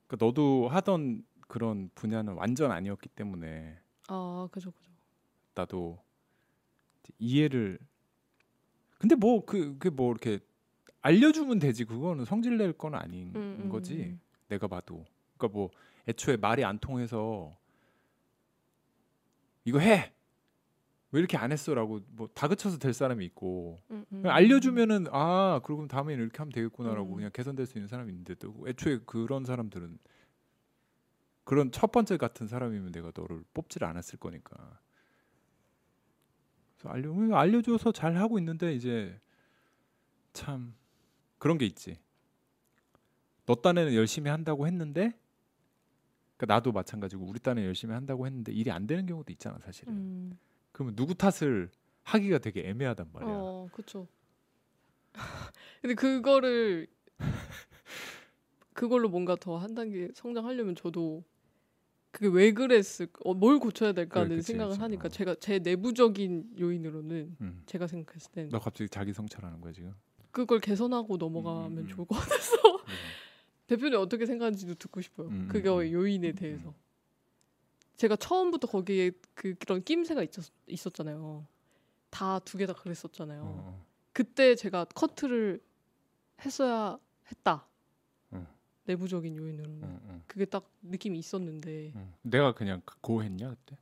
[0.07, 4.91] 그러니까 너도 하던 그런 분야는 완전 아니었기 때문에 아, 그죠, 그죠.
[5.55, 5.99] 나도
[7.19, 7.79] 이해를
[8.99, 10.39] 근데 뭐 그 그 뭐 이렇게
[11.01, 14.19] 알려주면 되지 그거는 성질 낼 건 아닌 음, 음, 거지 음.
[14.49, 15.05] 내가 봐도
[15.37, 15.69] 그러니까 뭐
[16.07, 17.55] 애초에 말이 안 통해서
[19.65, 20.11] 이거 해
[21.11, 24.25] 왜 이렇게 안 했어라고 뭐 다그쳐서 될 사람이 있고 음, 음.
[24.25, 27.15] 알려주면은 아 그럼 다음에는 이렇게 하면 되겠구나라고 음.
[27.15, 29.97] 그냥 개선될 수 있는 사람이 있는데 또 애초에 그런 사람들은
[31.45, 34.79] 그런 첫 번째 같은 사람이면 내가 너를 뽑질 않았을 거니까
[36.75, 39.17] 그래서 알려 왜 알려줘서 잘 하고 있는데 이제
[40.33, 40.75] 참
[41.37, 41.97] 그런 게 있지
[43.45, 45.17] 너 딴에는 열심히 한다고 했는데
[46.35, 50.37] 그러니까 나도 마찬가지고 우리 딴에 열심히 한다고 했는데 일이 안 되는 경우도 있잖아 사실은 음.
[50.77, 51.71] 그러면 누구 탓을
[52.03, 54.07] 하기가 되게 애매하단 말이야 어, 그쵸.
[55.81, 56.85] 근데 그거를
[58.73, 61.23] 그걸로 뭔가 더 한 단계 성장하려면 저도
[62.11, 64.81] 그게 왜 그랬을 어, 뭘 고쳐야 될까는 그래, 생각을 그치.
[64.81, 65.09] 하니까 어.
[65.09, 67.63] 제가 제 내부적인 요인으로는 음.
[67.65, 69.93] 제가 생각했을 땐너 갑자기 자기 성찰하는 거야 지금?
[70.29, 71.87] 그걸 개선하고 넘어가면 음, 음, 음.
[71.87, 72.55] 좋을 것 같아서
[73.65, 75.29] 대표님 어떻게 생각하는지도 듣고 싶어요.
[75.29, 76.75] 음, 음, 요인에 대해서.
[77.97, 81.45] 제가 처음부터 거기에 그, 그런 낌새가 있었, 있었 잖아요.
[82.09, 83.41] 다 두 개 다 그랬었잖아요.
[83.43, 85.61] 어, 그때 제가 커트를
[86.45, 86.97] 했어야
[87.31, 87.67] 했다.
[88.31, 88.47] 어.
[88.85, 89.69] 내부적인 요인으로.
[89.71, 92.13] 어, 어, 어, 그게 딱 느낌이 있었는데 어.
[92.21, 93.77] 내가 그냥 고했냐 그때?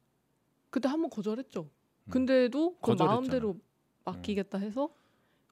[0.69, 1.62] 그때 한 번 거절했죠.
[2.08, 2.10] 음.
[2.12, 2.91] 근데도 그.
[2.91, 3.58] 마음대로
[4.06, 4.89] 맡기겠다 해서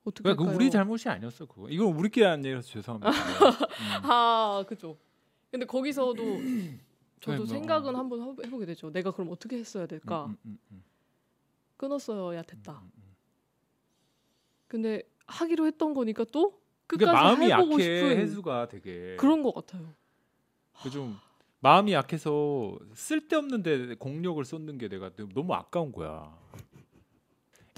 [0.04, 0.56] 어떻게 그러니까 그?
[0.56, 1.70] 우리 잘못이 아니었어 그거.
[1.70, 3.10] 이건 우리끼리 한 얘기라서 죄송합니다.
[3.12, 4.10] 음.
[4.10, 4.98] 아, 그죠.
[5.52, 6.22] 근데 거기서도
[7.24, 7.46] 저도 뭐.
[7.48, 8.92] 생각은 한번 해- 해보게 되죠.
[8.92, 10.26] 내가 그럼 어떻게 했어야 될까?
[10.26, 10.84] 음, 음, 음,
[11.78, 12.82] 끊었어야 음, 됐다.
[14.68, 19.54] 근데 하기로 했던 거니까 또 그러니까 끝까지 마음이 해보고 약해 싶은 해수가 되게 그런 것
[19.54, 19.94] 같아요.
[20.82, 21.18] 그 좀
[21.60, 26.38] 마음이 약해서 쓸데없는데 공력을 쏟는 게 내가 너무 아까운 거야.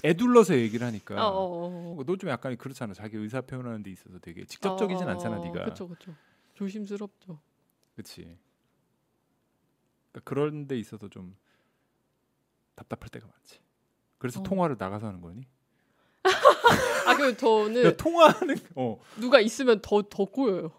[0.04, 2.04] 애둘러서 얘기를 하니까 아, 어, 어, 어.
[2.04, 2.94] 너좀 약간 그렇잖아.
[2.94, 5.62] 자기 의사 표현하는 데 있어서 되게 직접적이진 어, 않잖아, 네가.
[5.64, 6.16] 그렇죠, 그렇죠.
[6.54, 7.38] 조심스럽죠.
[7.94, 8.36] 그렇지.
[10.16, 11.36] 그러니까 그런 데 있어서 좀
[12.74, 13.60] 답답할 때가 많지.
[14.18, 14.42] 그래서 어.
[14.42, 15.46] 통화를 나가서 하는 거니?
[17.06, 18.98] 아, 그 저는 야, 통화하는 어.
[19.18, 20.72] 누가 있으면 더 더 꼬여요.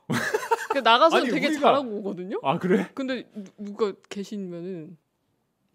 [0.71, 2.39] 그 나가서 아니, 되게 우리가- 잘하고 오거든요.
[2.43, 2.89] 아 그래?
[2.93, 4.97] 근데 누- 누가 계시면은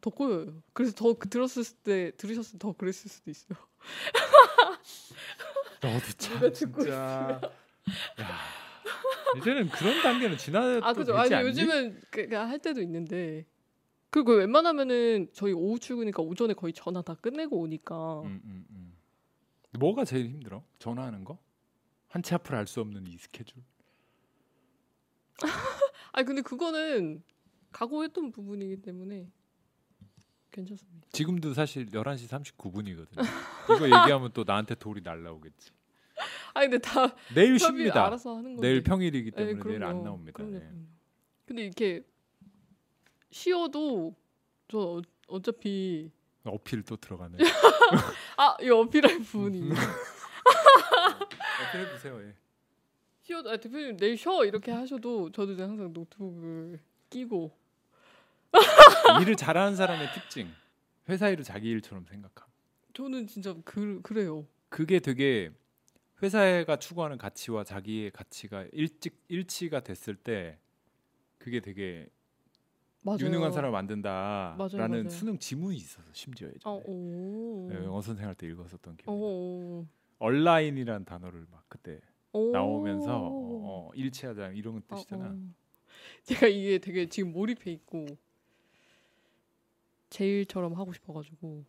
[0.00, 0.62] 더 꼬여요.
[0.72, 3.56] 그래서 더 그- 들었을 때 들으셨을 때더 그랬을 수도 있어요.
[5.80, 7.40] 너도 참 누가 듣고 진짜.
[8.20, 8.38] 야,
[9.38, 11.16] 이제는 그런 단계는 지나도 아 그죠.
[11.16, 11.48] 아니 않니?
[11.48, 13.46] 요즘은 그, 그할 때도 있는데
[14.12, 18.92] 그리고 웬만하면은 저희 오후 출근이니까 오전에 거의 전화 다 끝내고 오니까 음, 음, 음.
[19.78, 20.62] 뭐가 제일 힘들어?
[20.78, 21.38] 전화하는 거?
[22.08, 23.62] 한 치 앞을 알 수 없는 이 스케줄.
[26.12, 27.22] 아니 근데 그거는
[27.72, 29.30] 각오했던 부분이기 때문에
[30.50, 31.08] 괜찮습니다.
[31.12, 33.24] 지금도 사실 11시 39분이거든요.
[33.76, 35.70] 이거 얘기하면 또 나한테 돌이 날라오겠지.
[36.52, 38.04] 아니 근데 다 내일 쉽니다.
[38.06, 38.68] 알아서 하는 건데.
[38.68, 40.02] 내일 평일이기 네, 때문에 내일 안.
[40.04, 40.32] 나옵니다.
[40.36, 40.58] 그럼요, 네.
[40.60, 40.84] 그럼요.
[41.46, 42.04] 근데 이렇게
[43.32, 44.14] 쉬어도
[44.68, 46.10] 저 어- 어차피
[46.44, 47.38] 어필 또 들어가네.
[48.36, 49.70] 아 이 어필할 부분이
[51.68, 52.20] 어필해 보세요.
[52.22, 52.34] 예.
[53.22, 57.56] 쉬어도 아, 대표님 내일 쉬어 이렇게 하셔도 저도 이제 항상 노트북을 끼고
[59.22, 60.48] 일을 잘하는 사람의 특징.
[61.08, 62.48] 회사 일을 자기 일처럼 생각함.
[62.94, 64.46] 저는 진짜 그 그래요.
[64.68, 65.50] 그게 되게
[66.22, 70.58] 회사가 추구하는 가치와 자기의 가치가 일찍 일치가 됐을 때
[71.38, 72.08] 그게 되게
[73.02, 73.18] 맞아요.
[73.20, 75.08] 유능한 사람 을 만든다라는 맞아요, 맞아요.
[75.08, 77.68] 수능 지문이 있어서 심지어 예전에 어, 오.
[77.70, 79.08] 네, 영어 선생 할 때 읽었었던 기억.
[79.08, 79.86] 어, 오.
[80.18, 82.00] 얼라인이라는 단어를 막 그때
[82.32, 82.52] 오.
[82.52, 85.24] 나오면서 어, 어, 일치하자 이런 어, 뜻이잖아.
[85.26, 85.38] 어.
[86.22, 88.06] 제가 이게 되게 지금 몰입해 있고
[90.10, 91.64] 제일처럼 하고 싶어가지고.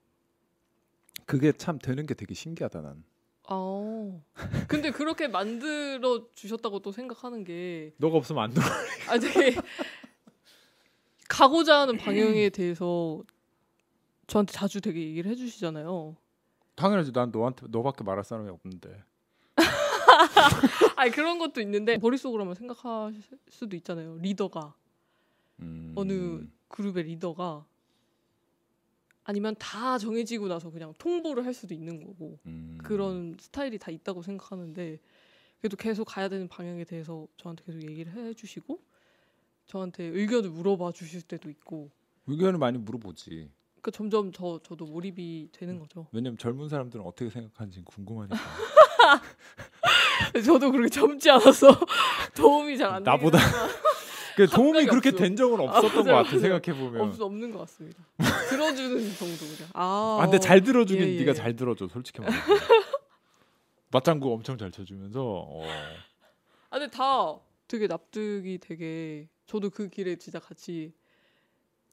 [1.25, 3.03] 그게 참 되는 게 되게 신기하다 난.
[3.47, 4.19] 아.
[4.67, 8.61] 근데 그렇게 만들어 주셨다고 또 생각하는 게 너가 없으면 안 돼.
[9.09, 9.55] 아, 되게
[11.33, 13.23] 가고자 하는 방향에 대해서
[14.27, 16.15] 저한테 자주 되게 얘기를 해주시잖아요.
[16.75, 17.11] 당연하지.
[17.11, 19.03] 난 너한테 너밖에 말할 사람이 없는데.
[20.95, 24.17] 아니 그런 것도 있는데 머릿속으로만 생각하실 수도 있잖아요.
[24.21, 24.75] 리더가
[25.59, 25.93] 음.
[25.95, 27.65] 어느 그룹의 리더가
[29.23, 32.77] 아니면 다 정해지고 나서 그냥 통보를 할 수도 있는 거고 음.
[32.83, 34.99] 그런 스타일이 다 있다고 생각하는데
[35.59, 38.79] 그래도 계속 가야 되는 방향에 대해서 저한테 계속 얘기를 해주시고
[39.67, 41.89] 저한테 의견을 물어봐 주실 때도 있고
[42.27, 43.49] 의견을 많이 물어보지.
[43.81, 46.07] 그 점점 저 저도 몰입이 되는 거죠.
[46.11, 48.37] 왜냐면 젊은 사람들은 어떻게 생각하는지 궁금하니까.
[50.45, 51.67] 저도 그렇게 젊지 않아서
[52.35, 53.37] 도움이 잘 안 되긴 나보다
[54.35, 55.17] 그 도움이 그렇게 없어.
[55.19, 56.39] 된 적은 아, 없었던 것 맞아요, 같아.
[56.39, 57.01] 생각해 보면.
[57.01, 58.03] 없, 없는 것 같습니다.
[58.49, 59.69] 들어주는 정도 그냥.
[59.73, 61.19] 아, 아, 근데 잘 들어주긴 예, 예.
[61.19, 62.35] 네가 잘 들어줘 솔직히 말해.
[63.91, 65.21] 맞장구 엄청 잘 쳐주면서.
[65.23, 65.63] 어.
[66.71, 67.35] 아 근데 다
[67.67, 70.93] 되게 납득이 되게 저도 그 길에 진짜 같이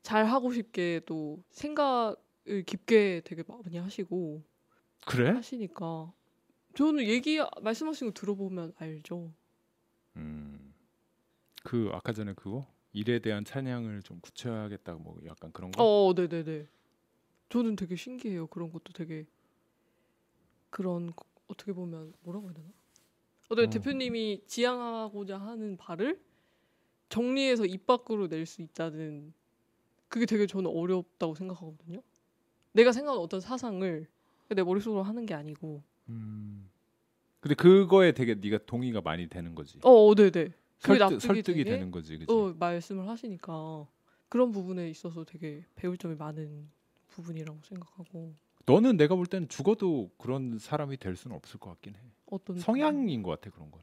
[0.03, 2.17] 잘 하고 싶게 또 생각을
[2.67, 4.43] 깊게 되게 많이 하시고
[5.07, 5.31] 그래?
[5.31, 6.13] 하시니까
[6.75, 9.33] 저는 얘기 말씀하신 거 들어보면 알죠.
[10.17, 10.75] 음.
[11.65, 15.83] 그 아까 전에 그거 일에 대한 찬양을 좀 굳혀야겠다 뭐 약간 그런 거.
[15.83, 16.69] 어, 네 네 네.
[17.49, 18.47] 저는 되게 신기해요.
[18.47, 19.27] 그런 것도 되게
[20.71, 22.69] 그런 거- 어떻게 보면 뭐라고 해야 되나?
[23.49, 23.71] 어떻게 어.
[23.71, 26.23] 대표님이 지향하고자 하는 바를
[27.11, 29.35] 정리해서 입 밖으로 낼 수 있다는
[30.09, 32.03] 그게 되게 저는 어렵다고 생각하거든요.
[32.73, 34.07] 내가 생각하는 어떤 사상을
[34.49, 35.83] 내 머릿속으로 하는 게 아니고.
[36.09, 36.71] 음.
[37.41, 39.79] 근데 그거에 되게 네가 동의가 많이 되는 거지.
[39.83, 40.31] 어, 어 네네.
[40.31, 42.33] 그게 설득, 설득이 되게 되는 거지, 그지?
[42.33, 43.87] 어, 말씀을 하시니까
[44.29, 46.69] 그런 부분에 있어서 되게 배울 점이 많은
[47.09, 48.35] 부분이라고 생각하고
[48.67, 52.01] 너는 내가 볼 때는 죽어도 그런 사람이 될 수는 없을 것 같긴 해.
[52.27, 53.83] 어떤 성향인 것 같아 그런 건.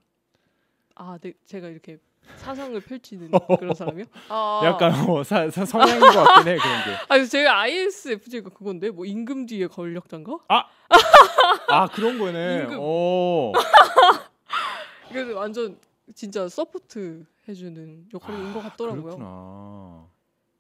[0.96, 2.00] 아, 네, 제가 이렇게
[2.36, 4.06] 사상을 펼치는 그런 사람이요?
[4.30, 6.92] 아, 약간 어, 사, 사- 성향인 것 같긴 해 그런 게.
[7.04, 10.38] 아, 그래서 제가 ISFJ가 그건데 뭐 임금 뒤에 권력자인가?
[10.48, 12.62] 아 그런 거네.
[12.64, 12.78] 임금.
[12.80, 13.52] 어.
[15.10, 15.78] 그래서 완전
[16.14, 19.04] 진짜 support 해주는 역할인 것 같더라고요.
[19.04, 20.06] 그렇구나.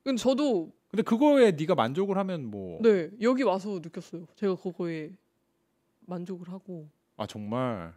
[0.03, 2.80] 근데 저도 근데 그거에 네가 만족을 하면 뭐.
[2.82, 4.25] 네 여기 와서 느꼈어요.
[4.36, 5.12] 제가 그거에
[6.06, 7.93] 만족을 하고 아 정말.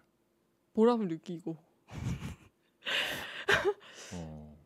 [0.75, 1.57] 보람을 느끼고
[4.15, 4.57] 어.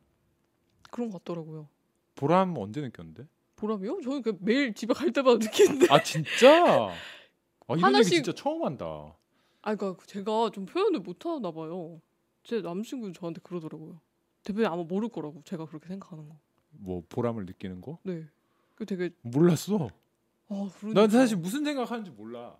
[0.90, 1.68] 그런 것 같더라고요.
[2.14, 3.26] 보람 언제 느꼈는데?
[3.56, 4.00] 보람이요?
[4.02, 5.86] 저는 그 매일 집에 갈 때마다 느끼는데.
[5.90, 6.64] 아 진짜?
[7.66, 9.14] 아 이런 하나씩- 얘기 진짜 처음 한다.
[9.62, 12.00] 아, 그러니까 제가 좀 표현을 못 하나 봐요.
[12.42, 13.98] 제 남친구는 저한테 그러더라고요.
[14.42, 16.36] 대표님 아마 모를 거라고 제가 그렇게 생각하는 거.
[16.70, 17.98] 뭐 보람을 느끼는 거?
[18.02, 18.26] 네.
[18.74, 19.88] 그 되게 몰랐어.
[20.48, 22.56] 아 그러니까 난 사실 무슨 생각하는지 몰라.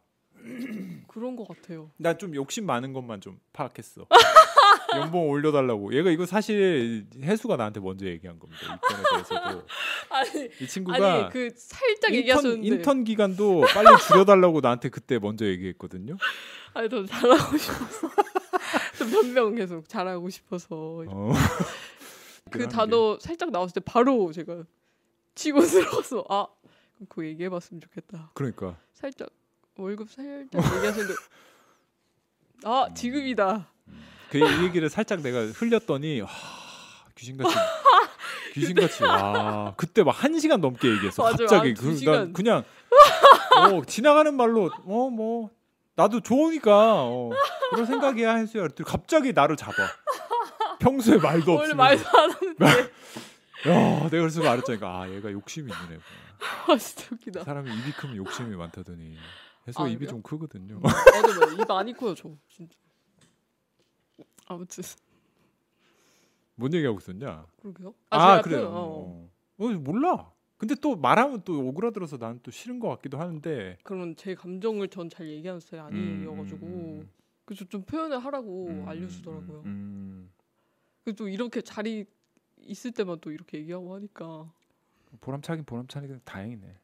[1.07, 1.91] 그런 것 같아요.
[1.99, 4.07] 나 좀 욕심 많은 것만 좀 파악했어.
[4.95, 5.95] 연봉 올려달라고.
[5.95, 8.79] 얘가 이거 사실 해수가 나한테 먼저 얘기한 겁니다.
[8.79, 9.67] 이건에 대해서도
[10.11, 15.47] 아니 이 친구가 아니 그 살짝 인턴, 얘기하셨는데 인턴 기간도 빨리 줄여달라고 나한테 그때 먼저
[15.47, 16.17] 얘기했거든요.
[16.75, 18.11] 아니 더 잘하고 싶어서
[18.99, 21.33] 좀 변명 계속 잘하고 싶어서 어.
[22.51, 22.75] 그 하는 게.
[22.75, 24.65] 단어 살짝 나왔을 때 바로 제가
[25.35, 26.47] 치고 들어가서 아
[26.95, 28.31] 그럼 그거 얘기해봤으면 좋겠다.
[28.35, 29.29] 그러니까 살짝
[29.77, 31.15] 월급 살짝 얘기하셨는데
[32.65, 33.71] 아 지금이다.
[34.39, 36.29] 그이 얘기를 살짝 내가 흘렸더니 와,
[37.15, 37.55] 귀신같이
[38.55, 41.23] 귀신같이 와 그때 막 한 시간 넘게 얘기했어.
[41.23, 41.37] 맞아요.
[41.37, 42.33] 갑자기 그, 난.
[42.33, 42.65] 그냥
[43.73, 45.51] 어, 지나가는 말로 어 뭐
[45.97, 47.31] 나도 좋으니까 어,
[47.71, 48.67] 그런 생각이야 해수야.
[48.85, 49.75] 갑자기 나를 잡아.
[50.81, 52.67] 평소에 말도 원래 없으면서 말도 안 하는데
[53.67, 56.75] 야 내가 그래서 말했자니까 아 얘가 욕심이 있는 애구나.
[56.75, 57.45] 아 진짜 웃기다.
[57.45, 59.17] 사람이 입이 크면 욕심이 많다더니
[59.69, 60.11] 해수가 아, 입이 그래요?
[60.11, 60.81] 좀 크거든요.
[60.81, 60.97] 맞아
[61.41, 62.75] 맞아 입 많이 커요 저 진짜.
[64.47, 64.83] 아무튼
[66.57, 67.47] 뭔 얘기하고 있었냐?
[67.61, 67.95] 그러게요.
[68.11, 68.57] 아, 제가 그래.
[68.57, 69.31] 그- 요 어.
[69.59, 69.69] 어.
[69.79, 70.33] 몰라.
[70.57, 73.77] 근데 또 말하면 또 오그라들어서 나는 또 싫은 것 같기도 하는데.
[73.83, 77.11] 그러면 제 감정을 전 잘 얘기하는 스타일 아니어가지고 음,
[77.45, 79.63] 그래서 좀 표현을 하라고 음, 알려주더라고요.
[79.67, 80.31] 음,
[81.05, 82.07] 그리고 또 이렇게 자리
[82.59, 84.43] 있을 때만 또 이렇게 얘기하고 하니까
[85.13, 85.19] 음.
[85.21, 86.77] 보람차긴 보람차긴 다행이네.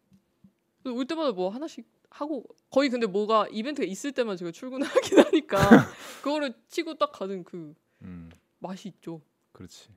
[0.87, 5.59] 올 때마다 뭐 하나씩 하고 거의 근데 뭐가 이벤트가 있을 때만 제가 출근하긴 하니까
[6.23, 9.20] 그거를 치고 딱 가는 그 음, 맛이 있죠.
[9.53, 9.90] 그렇지.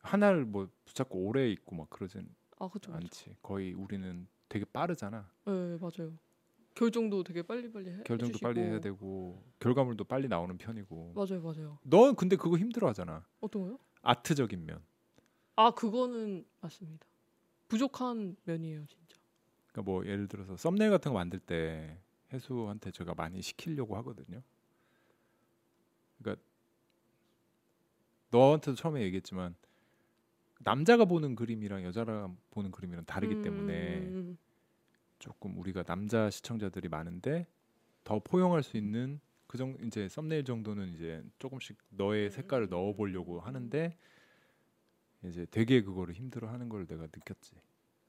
[0.00, 2.92] 하나를 뭐 붙잡고 오래 있고 막 그러진 아 그렇죠.
[2.92, 3.36] 않지.
[3.42, 5.30] 거의 우리는 되게 빠르잖아.
[5.46, 6.12] 네 맞아요.
[6.74, 7.96] 결정도 되게 빨리빨리 해.
[8.04, 8.46] 결정도 해주시고.
[8.46, 11.12] 빨리 해야 되고 결과물도 빨리 나오는 편이고.
[11.14, 11.78] 맞아요 맞아요.
[11.84, 13.24] 넌 근데 그거 힘들어하잖아.
[13.40, 13.78] 어떤 거요?
[14.02, 14.82] 아트적인 면.
[15.54, 17.06] 아 그거는 맞습니다.
[17.68, 19.01] 부족한 면이에요 진짜.
[19.72, 21.98] 그러니까 뭐 예를 들어서 썸네일 같은 거 만들 때
[22.32, 24.42] 해수한테 제가 많이 시키려고 하거든요.
[26.18, 26.42] 그러니까
[28.30, 29.54] 너한테도 처음에 얘기했지만
[30.60, 34.38] 남자가 보는 그림이랑 여자가 보는 그림이랑 다르기 때문에 음,
[35.18, 37.46] 조금 우리가 남자 시청자들이 많은데
[38.04, 43.96] 더 포용할 수 있는 그정 이제 썸네일 정도는 이제 조금씩 너의 색깔을 넣어 보려고 하는데
[45.24, 47.52] 이제 되게 그거를 힘들어 하는 걸 내가 느꼈지.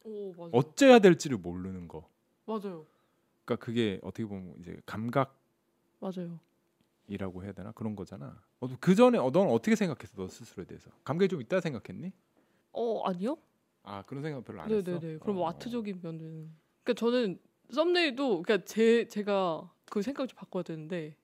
[0.03, 0.43] 오 맞아.
[0.43, 2.09] 요 어째야 될지를 모르는 거.
[2.45, 2.85] 맞아요.
[3.45, 5.33] 그러니까 그게 어떻게 보면 이제 감각이라고
[5.99, 6.39] 맞아요.
[7.43, 8.41] 해야 되나 그런 거잖아.
[8.59, 10.89] 어, 그 전에 어, 넌 어떻게 생각했어 너 스스로에 대해서?
[11.03, 12.11] 감각이 좀 있다 생각했니?
[12.71, 13.37] 어 아니요?
[13.83, 14.91] 아 그런 생각 별로 안 했어.
[14.91, 15.17] 네네네.
[15.19, 15.47] 그럼 어.
[15.49, 16.51] 아트적인 면은.
[16.83, 17.39] 그러니까 저는
[17.71, 21.15] 썸네일도 그러니까 제 제가 그 생각 좀 바꿔야 되는데,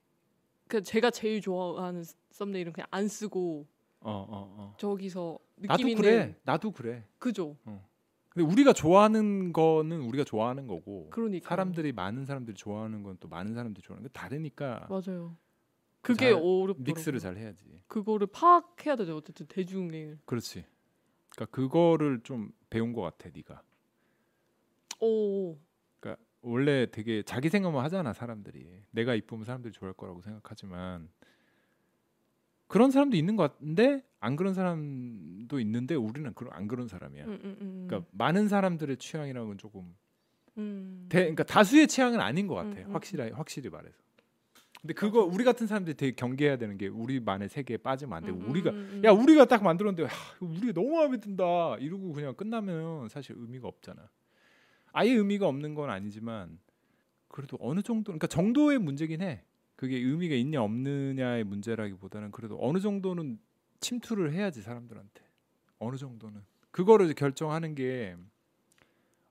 [0.68, 3.66] 그러니까 제가 제일 좋아하는 썸네일은 그냥 안 쓰고
[4.00, 4.74] 어, 어, 어.
[4.78, 6.36] 저기서 느낌 나도 있는 그래.
[6.44, 7.04] 나도 그래.
[7.18, 7.56] 그죠.
[8.30, 13.54] 근데 우리가 좋아하는 거는 우리가 좋아하는 거고 그러니까 사람들이 많은 사람들이 좋아하는 건 또 많은
[13.54, 15.36] 사람들이 좋아하는 거 다르니까 맞아요.
[16.00, 16.84] 그게 잘 어렵더라고요.
[16.84, 17.82] 믹스를 잘 해야지.
[17.88, 19.16] 그거를 파악해야 되죠.
[19.16, 20.18] 어쨌든 대중을.
[20.24, 20.64] 그렇지.
[21.30, 23.62] 그러니까 그거를 좀 배운 것 같아, 네가.
[25.00, 25.58] 오.
[25.98, 28.82] 그러니까 원래 되게 자기 생각만 하잖아, 사람들이.
[28.92, 31.10] 내가 이쁘면 사람들이 좋아할 거라고 생각하지만
[32.70, 37.24] 그런 사람도 있는 것 같은데 안 그런 사람도 있는데 우리는 그런 안 그런 사람이야.
[37.24, 37.84] 음, 음, 음.
[37.88, 39.92] 그러니까 많은 사람들의 취향이라는 건 조금
[40.56, 41.06] 음.
[41.08, 42.68] 대, 그러니까 다수의 취향은 아닌 것 같아.
[42.68, 43.98] 음, 음, 확실히 확실히 말해서.
[44.80, 48.44] 근데 그거 우리 같은 사람들이 되게 경계해야 되는 게 우리만의 세계에 빠지면 안 되고 음,
[48.44, 49.02] 음, 우리가 음, 음.
[49.04, 54.08] 야 우리가 딱 만들었는데 하, 우리가 너무 마음에 든다 이러고 그냥 끝나면 사실 의미가 없잖아.
[54.92, 56.60] 아예 의미가 없는 건 아니지만
[57.26, 59.42] 그래도 어느 정도 그러니까 정도의 문제긴 해.
[59.80, 63.38] 그게 의미가 있냐 없느냐의 문제라기보다는 그래도 어느 정도는
[63.80, 65.22] 침투를 해야지 사람들한테
[65.78, 68.14] 어느 정도는 그거를 결정하는 게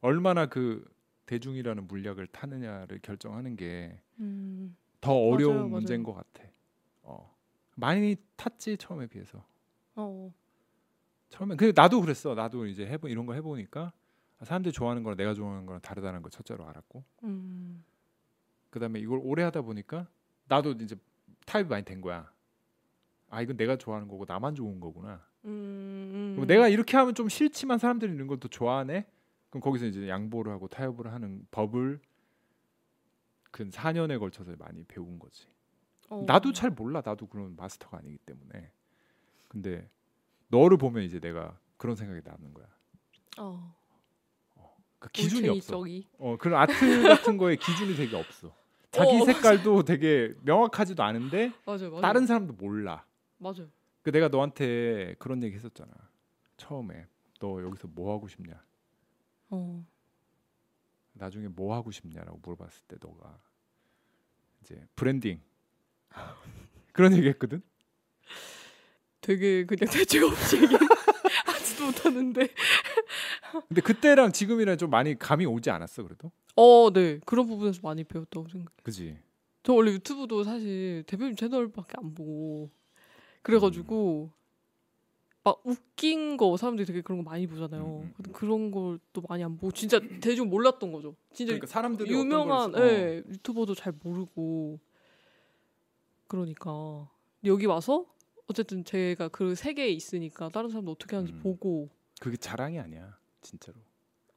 [0.01, 0.83] 얼마나 그
[1.27, 4.75] 대중이라는 물약을 타느냐를 결정하는 게 음.
[4.99, 6.49] 더 어려운 맞아요, 문제인 것 같아.
[7.03, 7.31] 어.
[7.75, 9.45] 많이 탔지 처음에 비해서.
[9.93, 10.33] 어.
[11.29, 12.33] 처음에 그 나도 그랬어.
[12.33, 13.93] 나도 이제 해보 이런 거 해보니까
[14.41, 17.83] 사람들이 좋아하는 거랑 내가 좋아하는 거랑 다르다는 걸 첫째로 알았고 음.
[18.71, 20.07] 그다음에 이걸 오래 하다 보니까
[20.49, 20.97] 나도 이제
[21.45, 22.29] 타입이 많이 된 거야.
[23.29, 25.23] 아 이건 내가 좋아하는 거고 나만 좋은 거구나.
[25.45, 26.33] 음.
[26.35, 29.07] 그리고 내가 이렇게 하면 좀 싫지만 사람들이 이런 걸또 좋아하네.
[29.49, 32.01] 그럼 거기서 이제 양보를 하고 타협을 하는 법을
[33.51, 35.47] 근 4년에 걸쳐서 많이 배운 거지.
[36.09, 36.23] 어.
[36.27, 37.01] 나도 잘 몰라.
[37.05, 38.71] 나도 그런 마스터가 아니기 때문에.
[39.47, 39.89] 근데
[40.47, 42.67] 너를 보면 이제 내가 그런 생각이 나는 거야.
[43.37, 43.75] 어.
[44.99, 45.83] 그 기준이 없어.
[46.17, 48.53] 어 그런 아트 같은 거에 기준이 되게 없어.
[48.91, 51.89] 자기 어, 색깔도 되게 명확하지도 않은데 맞아요.
[51.91, 52.01] 맞아요.
[52.01, 53.05] 다른 사람도 몰라.
[53.37, 53.69] 맞아요.
[54.01, 55.91] 그 내가 너한테 그런 얘기 했었잖아.
[56.57, 57.07] 처음에
[57.39, 58.61] 너 여기서 뭐 하고 싶냐?
[59.49, 59.85] 어.
[61.13, 63.37] 나중에 뭐 하고 싶냐라고 물어봤을 때 너가
[64.61, 65.41] 이제 브랜딩
[66.93, 67.61] 그런 얘기했거든.
[69.21, 70.75] 되게 그냥 대책 없이 얘기
[71.45, 72.47] 하지도 못하는데.
[73.67, 76.31] 근데 그때랑 지금이랑 좀 많이 감이 오지 않았어 그래도?
[76.55, 77.19] 어, 네.
[77.25, 78.71] 그런 부분에서 많이 배웠다고 생각.
[78.83, 79.17] 그지?
[79.63, 82.69] 저 원래 유튜브도 사실 대표님 채널밖에 안 보고
[83.41, 84.31] 그래가지고
[85.43, 87.83] 막 웃긴 거 사람들이 되게 그런 거 많이 보잖아요.
[87.83, 91.15] 음, 음, 근데 그런 걸 또 많이 안 보고 진짜 대중 몰랐던 거죠.
[91.33, 94.79] 진짜 그러니까 사람들이 유명한 걸, 어, 예, 유튜버도 잘 모르고
[96.27, 97.09] 그러니까
[97.45, 98.05] 여기 와서
[98.47, 101.39] 어쨌든 제가 그 세계에 있으니까 다른 사람도 어떻게 하는지 음.
[101.41, 103.77] 보고 그게 자랑이 아니야 진짜로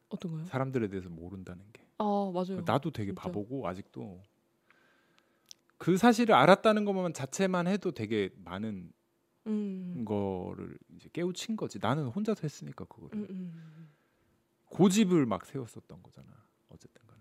[0.09, 0.45] 어떤 거요?
[0.47, 2.63] 사람들에 대해서 모른다는 게 아 맞아요.
[2.67, 3.23] 나도 되게 진짜.
[3.23, 4.23] 바보고 아직도
[5.79, 8.93] 그 사실을 알았다는 것만 자체만 해도 되게 많은
[9.47, 10.05] 음.
[10.05, 13.89] 거를 이제 깨우친 거지 나는 혼자서 했으니까 그거를 음, 음.
[14.67, 16.29] 고집을 막 세웠었던 거잖아.
[16.69, 17.21] 어쨌든 간에.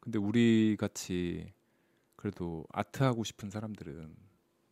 [0.00, 1.52] 근데 우리 같이
[2.16, 4.14] 그래도 아트 하고 싶은 사람들은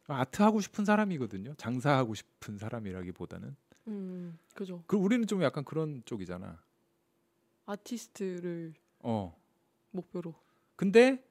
[0.08, 1.54] 아, 아트 하고 싶은 사람이거든요.
[1.54, 3.56] 장사하고 싶은 사람이라기보다는
[3.88, 4.38] 음.
[4.54, 4.82] 그죠.
[4.86, 6.62] 그 우리는 좀 약간 그런 쪽이잖아.
[7.66, 9.36] 아티스트를 어.
[9.90, 10.34] 목표로.
[10.76, 11.24] 근데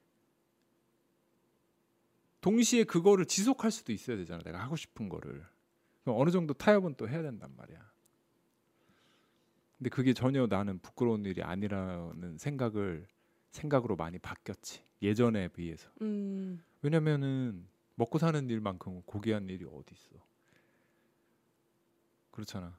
[2.41, 4.41] 동시에 그거를 지속할 수도 있어야 되잖아.
[4.43, 5.46] 내가 하고 싶은 거를.
[6.04, 7.91] 그럼 어느 정도 타협은 또 해야 된단 말이야.
[9.78, 13.08] 근데 그게 전혀 나는 부끄러운 일이 아니라는 생각을
[13.52, 14.84] 생각으로 많이 바뀌었지.
[15.02, 15.89] 예전에 비해서.
[16.02, 16.63] 음.
[16.82, 20.15] 왜냐면은 먹고 사는 일만큼 고귀한 일이 어디 있어.
[22.38, 22.78] 그렇잖아.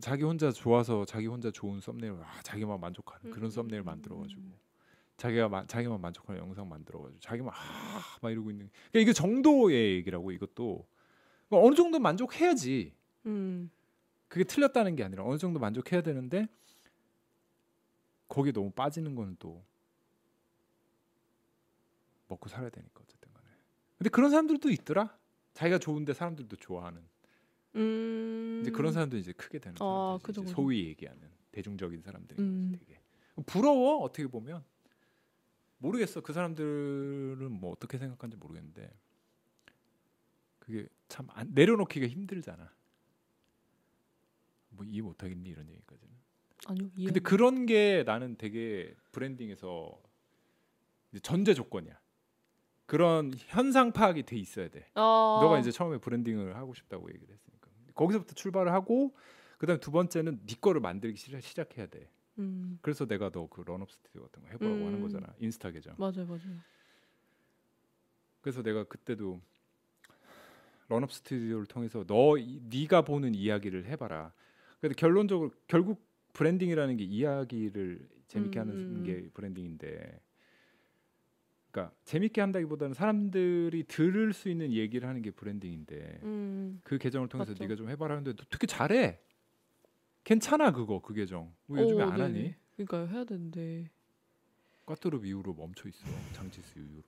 [0.00, 4.40] 자기 혼자 좋아서 자기 혼자 좋은 썸네일 아, 자기만 만족하는 그런 음, 썸네일 음, 만들어가지고
[4.40, 4.54] 음.
[5.16, 8.70] 자기가 마, 자기만 만족하는 영상 만들어가지고 자기만 아, 막 이러고 있는.
[8.92, 10.86] 그러니까 이게 정도의 얘기라고 이것도
[11.48, 12.94] 그러니까 어느 정도 만족해야지.
[13.26, 13.68] 음.
[14.28, 16.46] 그게 틀렸다는 게 아니라 어느 정도 만족해야 되는데
[18.28, 19.64] 거기에 너무 빠지는 거는 또
[22.28, 23.46] 먹고 살아야 되니까 어쨌든 간에.
[23.96, 25.18] 근데 그런 사람들도 있더라.
[25.54, 27.02] 자기가 좋은데 사람들도 좋아하는.
[27.76, 28.60] 음.
[28.62, 30.52] 이제 그런 사람도 이제 크게 되는 아, 사람들.
[30.52, 31.20] 소위 얘기하는
[31.52, 32.72] 대중적인 사람들인 음.
[32.72, 33.00] 거지 되게.
[33.46, 34.64] 부러워 어떻게 보면
[35.78, 38.90] 모르겠어 그 사람들은 뭐 어떻게 생각하는지 모르겠는데
[40.58, 42.70] 그게 참 안, 내려놓기가 힘들잖아.
[44.70, 46.14] 뭐 이해 못하겠니 이런 얘기까지는
[46.66, 46.90] 아니요.
[46.96, 47.06] 이해.
[47.06, 50.00] 근데 그런 게 나는 되게 브랜딩에서
[51.22, 51.98] 전제 조건이야.
[52.86, 54.86] 그런 현상 파악이 돼 있어야 돼.
[54.94, 55.00] 아,
[55.42, 57.57] 너가 이제 처음에 branding을 하고 싶다고 얘기를 했으니까
[57.98, 59.14] 거기서부터 출발을 하고
[59.58, 62.10] 그다음에 두 번째는 네 거를 만들기 시작, 시작해야 돼.
[62.38, 65.00] 음, 그래서 내가 너 그 런업 스튜디오 같은 거 해보라고 하는 음.
[65.00, 65.34] 거잖아.
[65.40, 65.96] 인스타 계정.
[65.96, 66.62] 맞아요, 맞아요.
[68.40, 69.40] 그래서 내가 그때도
[70.88, 74.32] 런업 스튜디오를 통해서 너 이- 네가 보는 이야기를 해봐라.
[74.80, 80.20] 근데 결론적으로 결국 브랜딩이라는 게 이야기를 재밌게 음, 하는 음, 게 브랜딩인데,
[81.78, 87.52] 그러니까 재밌게 한다기보다는 사람들이 들을 수 있는 얘기를 하는 게 브랜딩인데 음, 그 계정을 통해서
[87.52, 87.62] 맞죠.
[87.64, 89.20] 네가 좀 해봐라 하는데 너 되게 잘해.
[90.24, 91.54] 괜찮아 그거 그 계정.
[91.68, 92.32] 왜 요즘에 오, 안 하니?
[92.34, 92.56] 네네.
[92.76, 93.90] 그러니까 해야 되는데
[94.86, 96.04] 꽈뚜룹 이후로 멈춰 있어.
[96.32, 97.02] 장지수 이후로.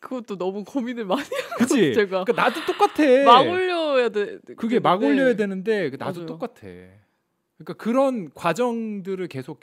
[0.00, 1.22] 그것도 너무 고민을 많이
[1.56, 1.94] 그치?
[1.94, 3.02] 제가 그러니까 나도 똑같아.
[3.24, 4.38] 막 올려야 돼.
[4.56, 5.06] 그게 막 되는데.
[5.20, 6.26] 올려야 되는데 그 나도 맞아요.
[6.26, 6.60] 똑같아.
[7.56, 9.60] 그러니까 그런 과정들을 계속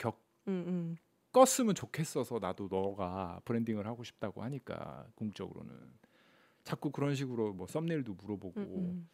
[0.48, 0.96] 음, 음.
[1.34, 5.74] 겪었으면 좋겠어서 나도 너가 브랜딩을 하고 싶다고 하니까 궁극적으로는
[6.62, 9.08] 자꾸 그런 식으로 뭐 썸네일도 물어보고 음, 음.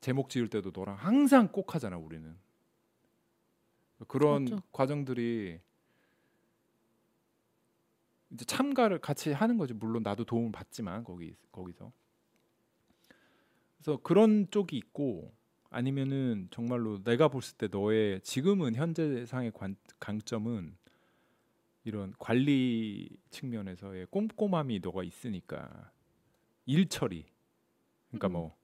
[0.00, 2.36] 제목 지을 때도 너랑 항상 꼭 하잖아 우리는.
[4.08, 4.62] 그런 맞죠.
[4.72, 5.60] 과정들이
[8.30, 9.72] 이제 참가를 같이 하는 거지.
[9.74, 11.92] 물론 나도 도움을 받지만 거기 거기서.
[13.78, 15.32] 그래서 그런 쪽이 있고
[15.70, 20.76] 아니면은 정말로 내가 봤을 때 너의 지금은 현재상의 관, 강점은
[21.84, 25.90] 이런 관리 측면에서의 꼼꼼함이 너가 있으니까
[26.66, 27.24] 일 처리.
[28.08, 28.32] 그러니까 음.
[28.32, 28.56] 뭐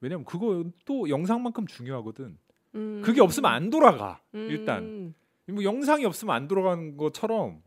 [0.00, 2.38] 왜냐면 그거 또 영상만큼 중요하거든.
[2.74, 3.02] 음.
[3.02, 4.20] 그게 없으면 안 돌아가.
[4.34, 4.48] 음.
[4.50, 5.14] 일단
[5.48, 7.62] 뭐 영상이 없으면 안 돌아가는 것처럼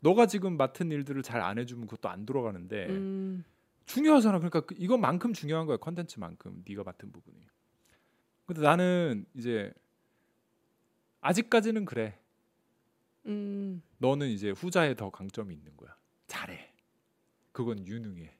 [0.00, 3.44] 너가 지금 맡은 일들을 잘 안 해주면 그것도 안 돌아가는데 음.
[3.86, 4.38] 중요하잖아.
[4.38, 5.76] 그러니까 그- 이것만큼 중요한 거야.
[5.78, 7.36] 컨텐츠만큼 네가 맡은 부분이.
[8.48, 9.70] 근데 나는 이제
[11.20, 12.18] 아직까지는 그래.
[13.26, 13.82] 음.
[13.98, 15.94] 너는 이제 후자에 더 강점이 있는 거야.
[16.28, 16.72] 잘해.
[17.52, 18.34] 그건 유능해.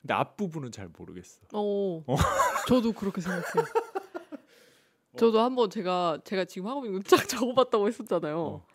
[0.00, 1.42] 근데 앞부분은 잘 모르겠어.
[1.52, 2.02] 어.
[2.66, 3.66] 저도 그렇게 생각해요.
[5.18, 8.38] 저도 한번 제가 제가 지금 하고 있는 거쫙 적어봤다고 했었잖아요.
[8.40, 8.66] 어.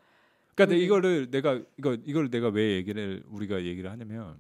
[0.54, 4.40] 그러니까 내 그게- 이거를 내가 이거 이걸 내가 왜 얘기를 우리가 얘기를 하냐면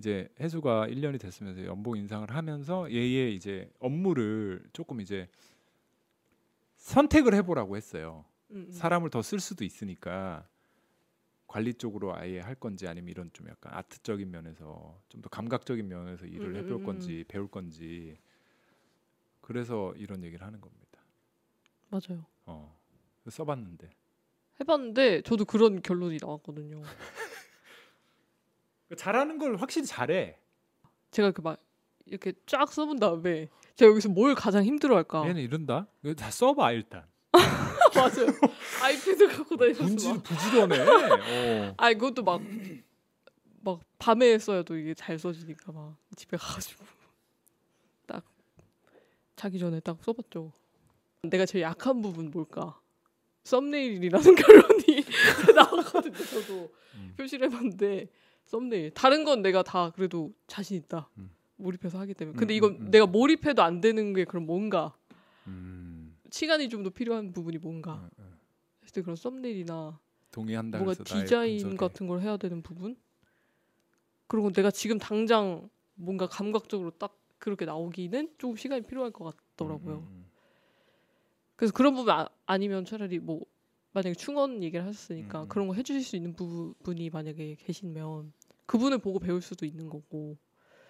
[0.00, 5.28] 이제 해수가 1년이 됐으면서 연봉 인상을 하면서 얘의 이제 업무를 조금 이제
[6.76, 8.24] 선택을 해보라고 했어요.
[8.50, 8.72] 음, 음.
[8.72, 10.48] 사람을 더 쓸 수도 있으니까
[11.46, 16.24] 관리 쪽으로 아예 할 건지 아니면 이런 좀 약간 아트적인 면에서 좀 더 감각적인 면에서
[16.24, 18.16] 일을 음, 해볼 음, 건지 배울 건지
[19.42, 20.98] 그래서 이런 얘기를 하는 겁니다.
[21.90, 22.24] 맞아요.
[22.46, 22.74] 어.
[23.28, 23.90] 써봤는데
[24.60, 26.80] 해봤는데 저도 그런 결론이 나왔거든요.
[28.96, 30.36] 잘하는 걸 확실히 잘해.
[31.10, 31.58] 제가 그막
[32.06, 35.28] 이렇게 쫙 써본 다음에 제가 여기서 뭘 가장 힘들어할까?
[35.28, 35.86] 얘는 이런다.
[36.02, 37.06] 이거 다 써봐 일단.
[37.94, 38.26] 맞아요.
[38.82, 40.22] 아이패드 갖고 다니면서 분지 막.
[40.22, 40.78] 부지런해.
[40.80, 41.74] 어.
[41.76, 42.40] 아 이것도 막
[43.62, 46.82] 막 밤에 써야도 이게 잘 써지니까 막 집에 가가지고
[48.06, 48.24] 딱
[49.36, 50.52] 자기 전에 딱 써봤죠.
[51.24, 52.80] 내가 제일 약한 부분 뭘까?
[53.44, 55.04] 썸네일이라는 결론이
[55.54, 56.16] 나왔거든요.
[56.16, 57.14] 저도 음.
[57.16, 58.08] 표시를 해봤는데
[58.50, 58.90] 썸네일.
[58.94, 61.08] 다른 건 내가 다 그래도 자신 있다.
[61.18, 61.30] 음.
[61.56, 62.36] 몰입해서 하기 때문에.
[62.38, 62.90] 근데 음, 이건 음, 음.
[62.90, 64.96] 내가 몰입해도 안 되는 게 그럼 뭔가
[65.46, 66.16] 음.
[66.30, 68.08] 시간이 좀 더 필요한 부분이 뭔가.
[68.82, 69.98] 했을 때 그런 썸네일이나
[70.32, 70.78] 동의한다.
[70.78, 71.76] 뭔가 디자인.
[71.76, 72.96] 같은 걸 해야 되는 부분
[74.26, 79.96] 그리고 내가 지금 당장 뭔가 감각적으로 딱 그렇게 나오기는 조금 시간이 필요할 것 같더라고요.
[79.96, 80.26] 음, 음,
[81.56, 83.40] 그래서 그런 부분 아, 아니면 차라리 뭐
[83.92, 85.48] 만약에 충원 얘기를 하셨으니까 음, 음.
[85.48, 88.32] 그런 거 해주실 수 있는 부분이 만약에 계시면
[88.66, 90.36] 그분을 보고 배울 수도 있는 거고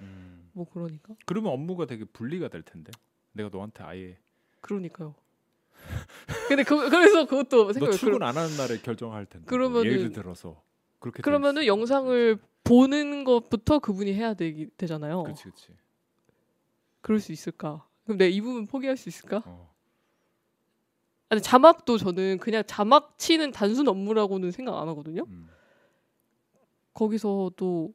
[0.03, 0.51] 음.
[0.53, 2.91] 뭐 그러니까 그러면 업무가 되게 분리가 될 텐데.
[3.33, 4.19] 내가 너한테 아예
[4.61, 5.15] 그러니까요.
[6.49, 9.47] 근데 그, 그래서 그것도 너 생각해 출근 안 하는 날에 결정할 텐데.
[9.49, 10.63] 뭐 그러면은- 예를 들어서
[10.99, 15.23] 그렇게 그러면은 영상을 보는 것부터 그분이 해야 되기, 되잖아요.
[15.23, 15.69] 그렇지 그렇지.
[17.01, 17.87] 그럴 수 있을까?
[18.05, 19.43] 그럼 내가 이 부분 포기할 수 있을까?
[19.47, 19.70] 어.
[21.31, 25.25] 아니 자막도 저는 그냥 자막 치는 단순 업무라고는 생각 안 하거든요.
[25.29, 25.49] 음.
[26.93, 27.95] 거기서도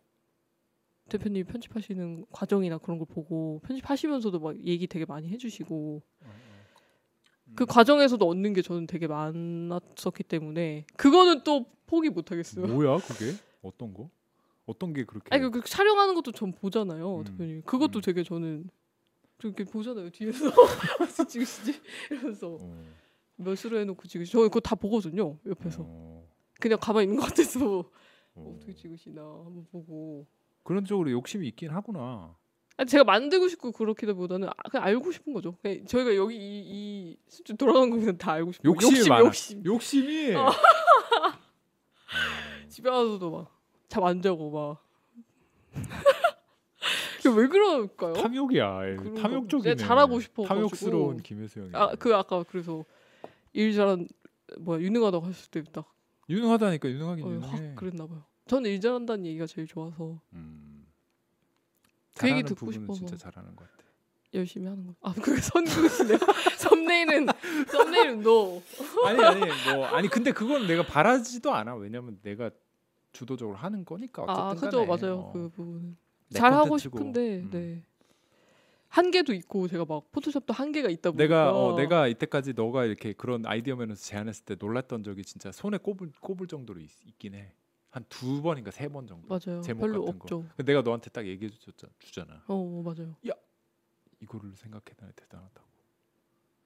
[1.10, 6.02] 대표님이 편집하시는 과정이나 그런 걸 보고 편집하시면서도 막 얘기 되게 많이 해주시고.
[7.56, 7.68] 그 음.
[7.68, 12.66] 과정에서도 얻는 게 저는 되게 많았었기 때문에 그거는 또 포기 못 하겠어요.
[12.66, 13.34] 뭐야 그게?
[13.62, 14.10] 어떤 거?
[14.66, 15.28] 어떤 게 그렇게?
[15.30, 17.24] 아니 그, 그 촬영하는 것도 전 보잖아요, 음.
[17.26, 17.62] 대표님.
[17.64, 18.02] 그것도 음.
[18.02, 18.70] 되게 저는
[19.44, 20.48] 이렇게 보잖아요 뒤에서
[21.02, 22.84] 어떻게 찍으시지 이러면서 어.
[23.38, 24.32] 몇으로 해놓고 찍으시.
[24.32, 25.84] 저 그거 다 보거든요 옆에서.
[25.86, 26.28] 어.
[26.60, 27.80] 그냥 가만히 있는 것 같아서
[28.34, 28.36] 어.
[28.56, 30.26] 어떻게 찍으시나 한번 보고.
[30.64, 32.36] 그런 쪽으로 욕심이 있긴 하구나.
[32.78, 35.56] 아니, 제가 만들고 싶고 그렇기보다는 아, 그냥 알고 싶은 거죠.
[35.62, 38.74] 그냥 저희가 여기 이, 이 돌아간 거 그냥 다 알고 거예요.
[38.74, 39.26] 욕심이 욕심, 많아.
[39.26, 39.66] 욕심.
[39.66, 40.50] 욕심이 어.
[42.70, 43.56] 집에 와서도 막
[43.88, 44.84] 잠 안 자고 막.
[47.38, 48.14] 왜 그럴까요?
[48.14, 48.80] 탐욕이야.
[49.22, 49.76] 탐욕적이네.
[49.76, 50.48] 잘하고 싶어가지고.
[50.56, 51.70] 탐욕스러운 김혜수 형이.
[51.74, 52.84] 아그 아까 그래서
[53.56, 54.08] 일 잘한
[54.60, 55.92] 뭐야 유능하다고 하실 때딱
[56.30, 57.48] 유능하다니까 유능하긴 어, 유능해.
[57.70, 58.24] 확 그랬나 봐요.
[58.48, 60.86] 저는 일 잘한다는 얘기가 제일 좋아서 음.
[62.18, 63.00] 그 얘기 듣고 부분은 싶어서.
[63.00, 63.86] 진짜 잘하는 것 같아.
[64.34, 64.96] 열심히 하는 거.
[65.02, 66.18] 아 그게 선구시네요.
[66.60, 67.28] 썸네일은
[67.72, 68.62] 썸네일은 너.
[69.06, 69.40] 아니 아니
[69.74, 71.76] 뭐 아니 근데 그건 내가 바라지도 않아.
[71.76, 72.52] 왜냐면 내가
[73.14, 74.86] 주도적으로 하는 거니까 어쨌든 아 그죠.
[74.86, 75.32] 맞아요 어.
[75.32, 75.98] 그 부분.
[76.30, 76.78] 내잘 하고.
[76.78, 77.50] 싶은데 음.
[77.52, 77.84] 네.
[78.96, 83.46] 한계도 있고 제가 막 포토샵도 한계가 있다 보니까 내가 어, 내가 이때까지 너가 이렇게 그런
[83.46, 86.90] 아이디어 면에서 제안했을 때 놀랐던 적이 진짜 손에 꼽을 꼽을 정도로 있,
[87.20, 87.54] 긴 해.
[87.92, 89.28] 한 두 번인가 세 번 정도.
[89.28, 90.24] 맞아요 제목 별로 같은 거.
[90.24, 90.42] 없죠.
[90.56, 91.92] 근데 내가 너한테 딱 얘기해 줬잖아.
[92.00, 92.44] 주잖아.
[92.48, 93.16] 어 맞아요.
[94.22, 95.68] 이거를 생각해다 대단하다고.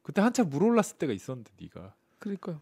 [0.03, 2.61] 그때 한참 물 올랐을 때가 있었는데 네가 그러니까요.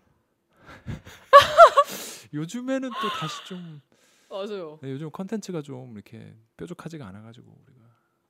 [2.34, 3.82] 요즘에는 또 다시 좀
[4.30, 4.80] 맞아요.
[4.82, 7.82] 네, 요즘 컨텐츠가 좀 이렇게 뾰족하지가 않아 가지고 우리가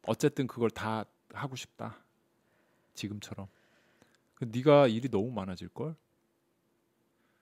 [0.07, 1.05] 어쨌든 그걸 다
[1.38, 1.97] 하고 싶다
[2.93, 3.47] 지금처럼
[4.35, 5.95] 그 네가 일이 너무 많아질 걸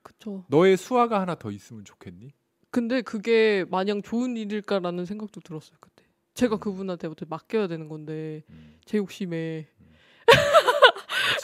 [0.01, 0.45] 그쵸.
[0.49, 2.31] 너의 수화가 하나 더 있으면 좋겠니
[2.69, 6.03] 근데 그게 마냥 좋은 일일까라는 생각도 들었어요 그때.
[6.03, 6.09] 음.
[6.33, 8.43] 제가 그분한테 어떻게 맡겨야 되는 건데
[8.85, 9.67] 제 욕심에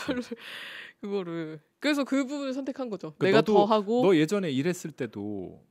[0.05, 0.35] 그치.
[0.99, 3.15] 그거를 그래서 그 부분을 선택한 거죠.
[3.17, 5.63] 그 내가 너도- 더 하고 너 예전에 일했을 때도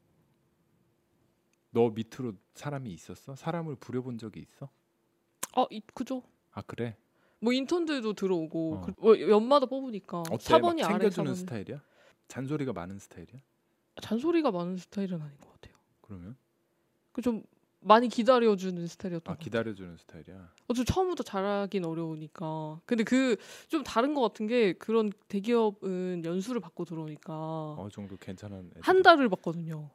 [1.71, 4.69] 너 밑으로 사람이 있었어 사람을 부려본 적이 있어
[5.55, 6.23] 아 이, 그죠.
[6.53, 6.97] 아 그래
[7.41, 8.81] 뭐 인턴들도 들어오고 어.
[8.83, 11.83] 그, 뭐 연마다 뽑으니까 어때 막 4번이 아래 챙겨주는 4번이 스타일이야
[12.29, 13.41] 잔소리가 많은 스타일이야
[14.03, 15.75] 잔소리가 많은 스타일은 아닌 것 같아요.
[16.01, 16.37] 그러면
[17.13, 17.43] 그 좀
[17.83, 19.43] 많이 기다려주는 스타일이었던 아 것.
[19.43, 22.81] 기다려주는 스타일이야 어차피 처음부터 잘하긴 어려우니까.
[22.85, 23.37] 근데 그
[23.69, 28.83] 좀 다른 것 같은 게 그런 대기업은 연수를 받고 들어오니까 어느 정도 괜찮은 애들.
[28.83, 29.89] 한 달을 받거든요.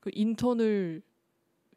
[0.00, 1.02] 그 인턴을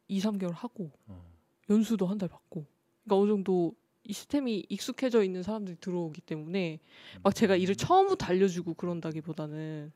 [0.08, 1.24] 2, 3개월 하고 어.
[1.70, 2.66] 연수도 한 달 받고.
[3.04, 6.80] 그러니까 어느 정도 이 시스템이 익숙해져 있는 사람들이 들어오기 때문에
[7.22, 9.92] 막 제가 일을 처음부터 알려주고 그런다기보다는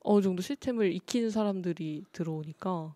[0.00, 2.94] 어느 정도 시스템을 익히는 사람들이 들어오니까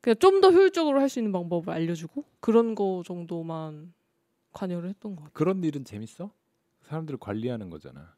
[0.00, 3.92] 그냥 좀 더 효율적으로 할 수 있는 방법을 알려주고 그런 거 정도만
[4.52, 5.32] 관여를 했던 것 같아요.
[5.34, 6.30] 그런 일은 재밌어?
[6.82, 8.14] 사람들을 관리하는 거잖아.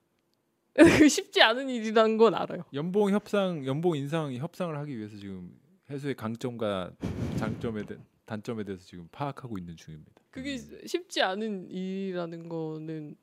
[0.74, 2.62] 그 쉽지 않은 일이라는 건 알아요.
[2.74, 5.58] 연봉 협상, 연봉 인상 협상을 하기 위해서 지금
[5.90, 6.92] 해수의 강점과
[7.36, 7.96] 장점에 대,
[8.28, 10.12] 단점에 대해서 지금 파악하고 있는 중입니다.
[10.30, 13.16] 그게 쉽지 않은 일이라는 거는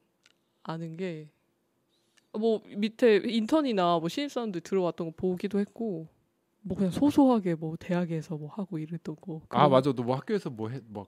[0.64, 1.30] 아는 게
[2.38, 6.10] 뭐 밑에 인턴이나 뭐 신입사원들 들어왔던 거 보기도 했고
[6.62, 9.42] 뭐 그냥 소소하게 뭐 대학에서 뭐 하고 이랬던 거.
[9.50, 11.06] 아 맞아, 너 뭐 학교에서 뭐해뭐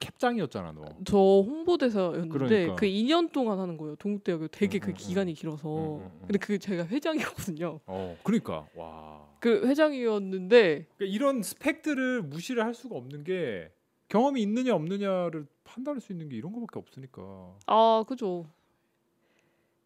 [0.00, 0.82] 캡장이었잖아 너.
[1.04, 2.74] 저 홍보대사였는데 그러니까.
[2.74, 3.94] 그 2년 동안 하는 거예요.
[3.96, 5.68] 동국대학교 되게 응, 그 응, 기간이 길어서.
[5.68, 6.20] 응, 응, 응.
[6.26, 7.78] 근데 그 제가 회장이었거든요.
[7.86, 9.29] 어, 그러니까 와.
[9.40, 13.72] 그 회장이었는데 그러니까 이런 스펙들을 무시를 할 수가 없는 게
[14.08, 17.56] 경험이 있느냐 없느냐를 판단할 수 있는 게 이런 거밖에 없으니까.
[17.66, 18.46] 아 그죠.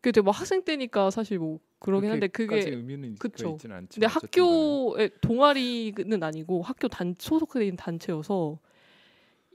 [0.01, 3.53] 그때 뭐 학생 때니까 사실 뭐 그러긴 한데 그게 의미는 그쵸.
[3.53, 4.07] 있지는 않지만 근데.
[4.07, 8.59] 학교의 동아리는 아니고 학교 단 있는 단체여서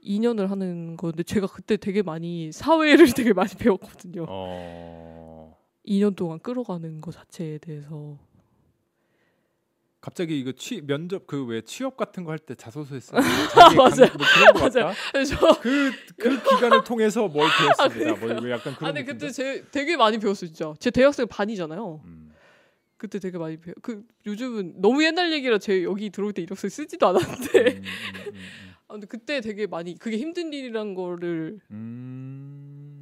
[0.03, 4.25] 2년을 하는 건데 제가 그때 되게 많이 사회를 되게 많이 배웠거든요.
[4.29, 5.57] 어.
[5.85, 8.17] 2년 동안 끌어가는 것 자체에 대해서
[10.01, 12.55] 갑자기 이거 취 면접 그 왜 취업 같은 거 할때
[13.01, 13.21] 쓰는
[13.53, 14.07] 자기 맞아요.
[14.07, 14.59] 강, 뭐 그런 거.
[14.69, 14.93] 같다.
[15.11, 18.11] 그래서 그그 기간을 통해서 뭘 배웠습니다.
[18.11, 19.13] 아, 뭐왜 약간 아 그런 느낌인데?
[19.27, 20.73] 그때 제 되게 많이 배웠어요 진짜.
[20.79, 22.01] 제 대학생 반이잖아요.
[22.05, 22.31] 음.
[22.97, 23.75] 그때 되게 많이 배워.
[23.81, 27.59] 그 요즘은 너무 옛날 얘기라 제 여기 들어올 때 이력서 쓰지도 않았는데.
[27.59, 27.83] 음, 음,
[28.27, 28.33] 음,
[28.87, 31.75] 아 근데 그때 되게 많이 그게 힘든 일이란 거를 음.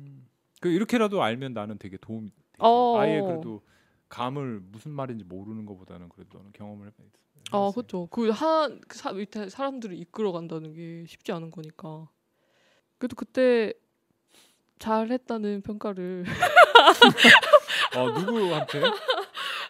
[0.07, 0.27] 음.
[0.61, 2.31] 그 이렇게라도 알면 나는 되게 도움이.
[2.59, 2.97] 어.
[2.99, 3.61] 아예 그래도
[4.09, 7.03] 감을 무슨 말인지 모르는 것보다는 그래도 너는 경험을 돼.
[7.51, 8.07] 아 그렇죠.
[8.07, 12.09] 그한 그 사, 밑에 사람들을 이끌어 간다는 게 쉽지 않은 거니까.
[12.97, 13.73] 그래도 그때
[14.79, 16.25] 잘했다는 평가를
[17.95, 18.81] 어 누구한테?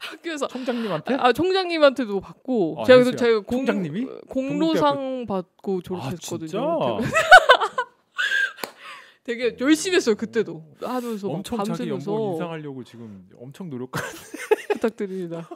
[0.01, 1.15] 학교에서 총장님한테?
[1.15, 3.17] 아 총장님한테도 받고 아, 제가 그래서.
[3.17, 4.05] 제가 공, 총장님이?
[4.29, 6.47] 공로상 받고 아 졸업했거든요.
[6.47, 6.67] 진짜?
[9.27, 14.09] 되게 열심히 했어요 그때도 하면서 막 엄청 자기 연봉 인상하려고 지금 엄청 노력하는.
[14.71, 15.49] 부탁드립니다.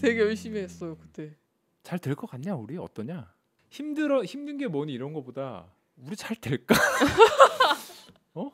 [0.00, 1.34] 되게 열심히 했어요 그때.
[1.82, 3.34] 잘 될 것 같냐 우리 어떠냐?
[3.70, 5.66] 힘들어 힘든 게 뭐니 이런 거보다
[5.96, 6.76] 우리 잘 될까?
[8.34, 8.52] 어?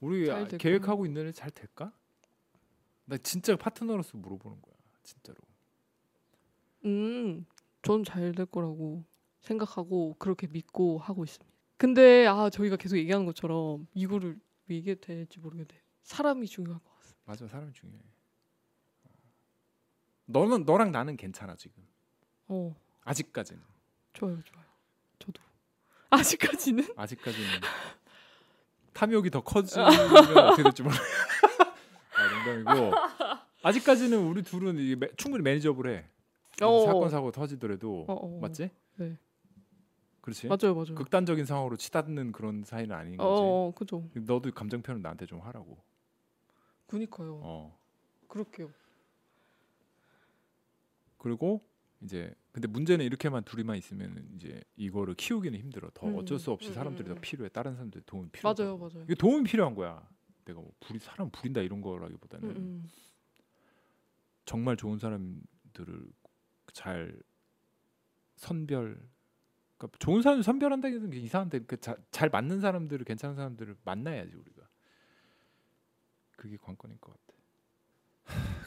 [0.00, 0.46] 우리 잘 아?
[0.46, 1.92] 계획하고 있는 애잘 될까?
[3.04, 5.36] 나 진짜 파트너로서 물어보는 거야 진짜로.
[6.86, 7.44] 음,
[7.82, 9.04] 전 잘 될 거라고
[9.44, 11.52] 생각하고 그렇게 믿고 하고 있습니다.
[11.76, 14.38] 근데 아 저희가 계속 얘기하는 것처럼 이거를
[14.70, 15.68] 얘기해도 될지 모르겠네.
[16.02, 17.20] 사람이 중요한 것 같습니다.
[17.26, 18.00] 맞아 사람이 중요해.
[20.26, 21.82] 너는 너랑 나는 괜찮아 지금.
[22.48, 22.74] 어
[23.04, 23.62] 아직까지는.
[24.14, 24.64] 좋아요 좋아요.
[25.18, 25.42] 저도
[26.10, 27.48] 아직까지는 아직까지는
[28.92, 31.04] 탐욕이 더 커지면 어떻게 될지 모르겠어.
[32.16, 32.96] 아, 농담이고
[33.62, 36.04] 아직까지는 우리 둘은 이게 매- 충분히 매니저블해.
[36.62, 36.80] 어.
[36.86, 38.40] 사건 사고 터지더라도 어, 어, 어.
[38.40, 38.70] 맞지?
[38.96, 39.18] 네.
[40.24, 40.48] 그렇지.
[40.48, 40.94] 맞아요 맞아요.
[40.94, 43.42] 극단적인 상황으로 치닫는 그런 사이는 아닌 어, 거지.
[43.42, 44.08] 어 그죠.
[44.14, 45.76] 너도 감정 표현 나한테 좀 하라고.
[46.86, 47.40] 그니까요.
[47.42, 47.78] 어.
[48.28, 48.70] 그럴게요.
[51.18, 51.62] 그리고
[52.00, 55.90] 이제 근데 문제는 이렇게만 둘이만 있으면 이제 이거를 키우기는 힘들어.
[55.92, 57.20] 더 음, 어쩔 수 없이 음, 사람들이 음, 더 음.
[57.20, 57.50] 필요해.
[57.50, 58.54] 다른 사람들 도움이 필요해.
[58.58, 59.04] 맞아요 맞아요.
[59.04, 60.08] 이게 도움이 필요한 거야.
[60.46, 62.90] 내가 뭐 불이 사람 부린다 이런 거라기보다는 음, 음.
[64.46, 66.10] 정말 좋은 사람들을
[66.72, 67.14] 잘
[68.36, 69.06] 선별
[69.76, 74.68] 그러니까 좋은 사람 선별한다기는 이상한데 그잘 맞는 사람들을 괜찮은 사람들을 만나야지 우리가
[76.36, 77.24] 그게 관건인 것 같아.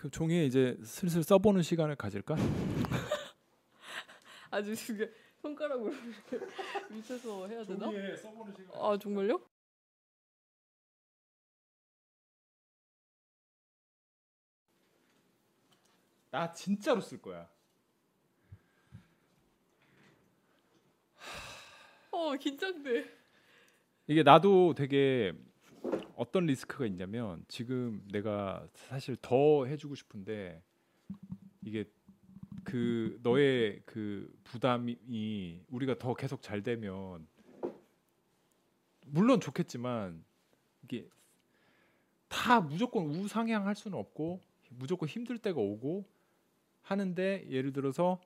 [0.02, 2.36] 그 종이에 이제 슬슬 써보는 시간을 가질까?
[4.52, 5.94] 아주 지금 손가락으로
[6.90, 7.86] 밑에서 해야 되나?
[8.18, 8.76] 써보는 시간.
[8.82, 9.42] 아 정말요?
[16.30, 17.50] 나 진짜로 쓸 거야.
[22.18, 23.06] 어 긴장돼.
[24.08, 25.34] 이게 나도 되게
[26.16, 30.64] 어떤 리스크가 있냐면 지금 내가 사실 더 해주고 싶은데
[31.62, 31.86] 이게
[32.64, 37.28] 그 너의 그 부담이 우리가 더 계속 잘 되면
[39.06, 40.26] 물론 좋겠지만
[40.86, 41.08] 이게
[42.30, 44.42] 다 무조건 우상향할 수는 없고
[44.72, 46.04] 무조건 힘들 때가 오고
[46.82, 48.20] 하는데 예를 들어서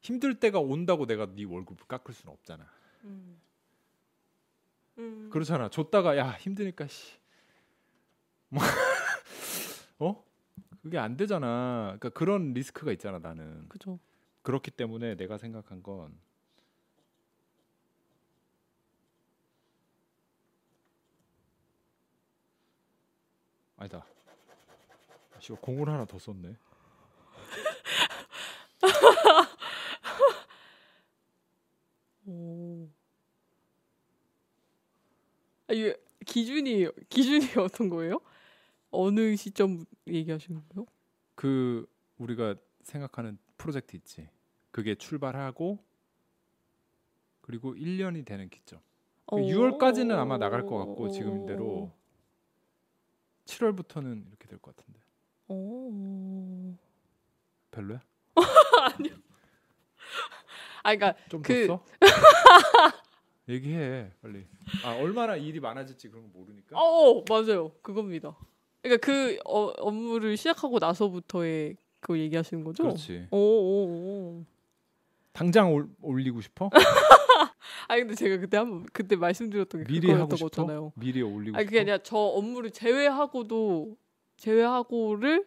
[0.00, 2.83] 힘들 때가 온다고 내가 네 월급을 깎을 수는 없잖아.
[3.04, 3.40] 음.
[4.98, 5.30] 음.
[5.30, 5.68] 그렇잖아.
[5.68, 7.16] 줬다가 야 힘드니까 씨.
[8.48, 8.62] 뭐
[9.98, 10.24] 어?
[10.82, 11.96] 그게 안 되잖아.
[11.98, 13.68] 그러니까 그런 리스크가 있잖아, 나는.
[13.68, 13.98] 그죠.
[14.42, 16.14] 그렇기 때문에 내가 생각한 건
[23.76, 24.04] 아니다.
[25.40, 26.56] 씨발 공을 하나 더 썼네.
[32.26, 32.88] 오.
[35.68, 35.96] 아, 이게
[36.26, 38.20] 기준이 기준이 어떤 거예요?
[38.90, 40.86] 어느 시점 얘기하시는 거예요?
[41.34, 41.86] 그
[42.18, 44.28] 우리가 생각하는 프로젝트 있지.
[44.70, 45.78] 그게 출발하고
[47.40, 48.80] 그리고 1년이 되는 기점.
[49.26, 51.92] 그 6월까지는 아마 나갈 것 같고 지금대로
[53.46, 55.00] 7월부터는 이렇게 될 것 같은데.
[55.48, 56.74] 오.
[57.70, 58.00] 별로야?
[58.36, 58.96] 아
[60.92, 61.84] 그러니까 좀 그- 더 써?
[63.48, 64.46] 얘기해 빨리.
[64.84, 66.78] 아 얼마나 일이 많아질지 그런 거 모르니까.
[66.78, 68.36] 어 맞아요 그겁니다.
[68.82, 72.82] 그러니까 그 어, 업무를 시작하고 나서부터의 그거 얘기하시는 거죠?
[72.84, 73.26] 그렇지.
[73.30, 73.86] 오 오
[74.40, 74.44] 오.
[75.32, 76.70] 당장 올, 올리고 싶어?
[77.88, 80.48] 아 근데 제가 그때 한번 그때 말씀드렸던 게 미리 하고 싶어?
[80.48, 80.92] 거잖아요.
[80.96, 81.70] 미리 올리고 아니 싶어?
[81.70, 83.96] 그게 아니라 저 업무를 제외하고도
[84.36, 85.46] 제외하고를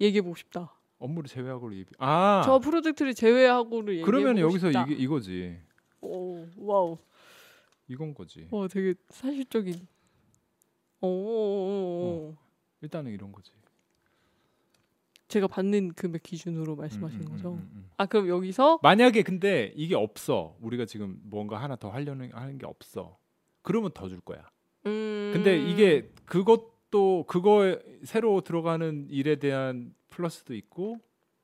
[0.00, 0.72] 얘기해 보고 싶다.
[1.00, 1.90] 업무를 제외하고 얘기.
[1.98, 4.84] 아 저 프로젝트를 제외하고를 얘기해 그러면 여기서 싶다.
[4.84, 5.58] 이게 이거지.
[6.00, 6.96] 오 wow.
[7.88, 8.46] 이건 거지.
[8.52, 9.74] 와 되게 사실적인.
[11.00, 12.34] 오.
[12.82, 13.52] 일단은 이런 거지.
[15.28, 17.48] 제가 받는 금액 기준으로 말씀하시는 음, 음, 거죠.
[17.52, 17.90] 음, 음, 음.
[17.96, 20.56] 아 그럼 여기서 만약에 근데 이게 없어.
[20.60, 23.16] 우리가 지금 뭔가 하나 더 하려는 하는 게 없어.
[23.62, 24.44] 그러면 더 줄 거야.
[24.86, 25.30] 음.
[25.32, 31.00] 근데 이게 그것도 그거에 새로 들어가는 일에 대한 플러스도 있고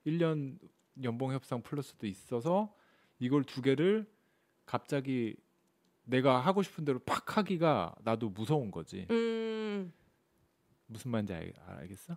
[0.06, 0.58] 1년
[1.02, 2.74] 연봉 협상 플러스도 있어서
[3.18, 4.06] 이걸 두 개를
[4.64, 5.36] 갑자기
[6.04, 9.06] 내가 하고 싶은 대로 팍 하기가 나도 무서운 거지.
[9.10, 9.92] 음.
[10.86, 12.16] 무슨 말인지 알, 알겠어?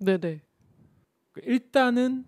[0.00, 0.42] 네네.
[1.32, 2.26] 그 일단은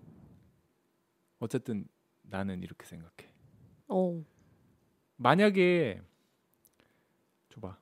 [1.39, 1.87] 어쨌든
[2.23, 3.33] 나는 이렇게 생각해.
[3.89, 4.25] 어.
[5.17, 6.01] 만약에
[7.51, 7.79] 줘봐.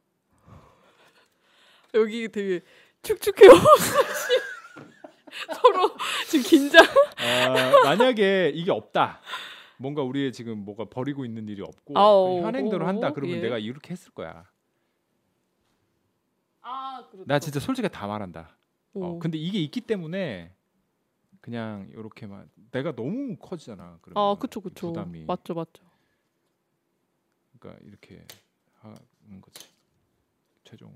[1.95, 2.61] 여기 되게
[3.03, 3.51] 축축해요.
[5.55, 5.97] 서로
[6.29, 6.85] 지금 긴장.
[6.85, 9.21] 아, 만약에 이게 없다.
[9.77, 12.43] 뭔가 우리의 지금 뭐가 버리고 있는 일이 없고 아오.
[12.43, 13.13] 현행대로 한다.
[13.13, 13.41] 그러면 예.
[13.43, 14.45] 내가 이렇게 했을 거야.
[16.61, 17.27] 아 그렇죠.
[17.27, 18.57] 나 진짜 솔직히 다 말한다.
[18.95, 19.19] 어, 오.
[19.19, 20.55] 근데 이게 있기 때문에
[21.41, 23.99] 그냥 이렇게만 내가 너무 커지잖아.
[24.01, 24.89] 그러면 아 그쵸 그쵸.
[24.89, 25.85] 부담이 맞죠 맞죠.
[27.59, 28.25] 그러니까 이렇게
[28.81, 29.69] 하는 거지.
[30.65, 30.95] 최종은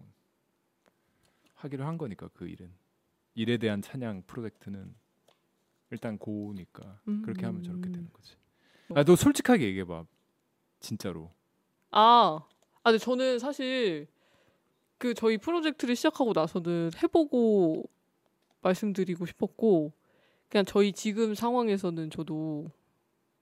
[1.57, 2.72] 하기로 한 거니까 그 일은
[3.39, 4.93] 일에 대한 찬양 프로젝트는
[5.91, 7.93] 일단 고우니까 그렇게 하면 저렇게 음.
[7.93, 8.34] 되는 거지.
[8.95, 10.05] 아, 너 솔직하게 얘기해봐.
[10.80, 11.30] 진짜로.
[11.93, 12.41] 아,
[12.82, 14.09] 아, 근데 저는 사실
[14.99, 17.89] 그 저희 프로젝트를 시작하고 나서는 해보고
[18.61, 19.93] 말씀드리고 싶었고
[20.49, 22.72] 그냥 저희 지금 상황에서는 저도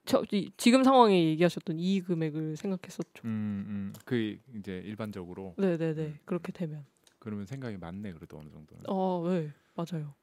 [0.05, 3.22] 저, 이, 지금 상황에 얘기하셨던 이익 금액을 생각했었죠.
[3.24, 3.92] 음, 음.
[4.05, 6.84] 그 이제 일반적으로 네네네 그렇게 되면
[7.27, 8.85] 그러면 생각이 많네 그래도 어느 정도는.
[8.87, 10.14] 어, 네 맞아요.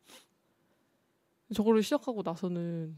[1.53, 2.97] 저거를 시작하고 나서는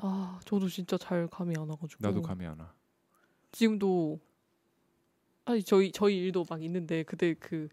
[0.00, 2.72] 아 저도 진짜 잘 감이 안 와가지고 나도 감이 안 와.
[3.52, 4.18] 지금도
[5.44, 7.68] 아니 저희 저희 일도 막 있는데 그때 그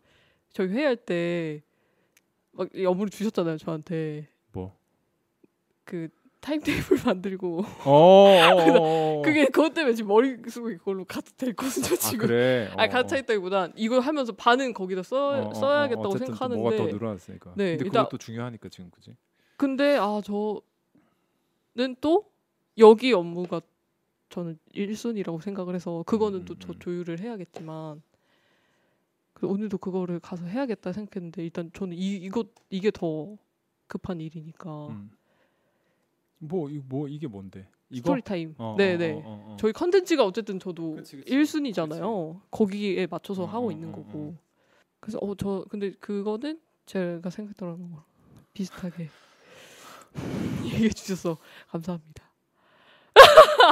[0.52, 1.62] 저희 회의할 때
[2.52, 4.78] 막 업무를 주셨잖아요 저한테 뭐?
[5.86, 6.10] 그
[6.42, 8.56] 타임테이블 만들고 어, 어,
[9.20, 9.22] 어.
[9.24, 12.70] 그게 그것 때문에 지금 머릿속에 그걸로 가득 돼 있거든요 아 지금 그래.
[12.78, 13.20] 아니 어, 가득 차 어.
[13.20, 17.54] 있다기보단 이걸 하면서 반은 거기다 써, 어, 어, 어, 써야겠다고 생각하는데 뭐가 더 늘어났으니까.
[17.56, 19.16] 네, 근데 일단- 그것도 중요하니까 지금 그지.
[19.58, 22.32] 근데 아 저는 또
[22.78, 23.62] 여기 업무가
[24.30, 26.80] 저는 1순위라고 생각을 해서 그거는 음, 또저 음.
[26.80, 28.02] 조율을 해야겠지만
[29.34, 33.36] 그 오늘도 그거를 가서 해야겠다 생각했는데 일단 저는 이 이거 이게 더
[33.88, 35.12] 급한 일이니까 음.
[36.40, 37.68] 뭐, 이- 뭐 이게 뭔데?
[37.90, 38.08] 이거?
[38.10, 38.56] story time.
[38.58, 39.12] 어, 네네.
[39.12, 39.24] 어, 어, 어,
[39.54, 39.58] 어.
[39.60, 41.32] 저희 컨텐츠가 어쨌든 저도 그치, 그치.
[41.32, 42.42] 1순위잖아요.
[42.52, 44.20] 거기에 맞춰서 어, 하고 어, 있는 어, 거고.
[44.36, 44.40] 어.
[45.00, 48.04] 그래서 어 저 근데 그거는 제가 생각했던 거랑
[48.54, 49.10] 비슷하게
[50.66, 51.38] 얘기해 주셔서
[51.70, 52.30] 감사합니다.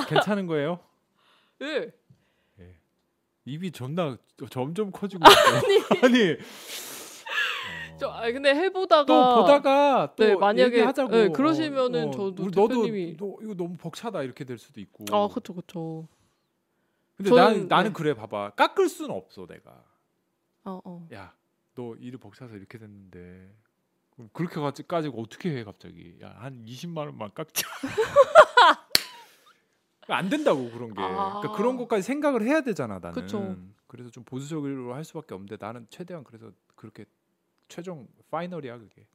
[0.07, 0.79] 괜찮은 거예요?
[1.59, 1.91] 네.
[3.45, 4.17] 입이 존나
[4.49, 5.39] 점점 커지고 있어.
[6.05, 6.31] 아니.
[6.31, 6.37] 어.
[7.97, 11.11] 저 아 근데 해보다가 또 보다가 또 네, 만약에, 얘기하자고.
[11.11, 15.05] 네, 그러시면은 저도 우리 대표님이- 너도 너 이거 너무 벅차다 이렇게 될 수도 있고.
[15.11, 16.07] 아 그쵸 그쵸.
[17.15, 17.93] 근데 저는- 나는 나는 네.
[17.93, 19.83] 그래 봐봐 깎을 수는 없어 내가.
[20.65, 21.07] 어 어.
[21.11, 23.53] 야너 일을 벅차서 이렇게 됐는데
[24.33, 26.17] 그렇게까지 어떻게 해 갑자기?
[26.21, 27.67] 야한 20만 원만 깎자.
[30.09, 31.01] 안 된다고 그런 게.
[31.01, 31.39] 아.
[31.41, 33.13] 그러니까 그런 것까지 생각을 해야 되잖아 나는.
[33.13, 33.57] 그쵸.
[33.87, 37.05] 그래서 좀 보수적으로 할 수밖에 없는데 나는 최대한 그래서 그렇게
[37.67, 39.05] 최종 파이널이야 그게.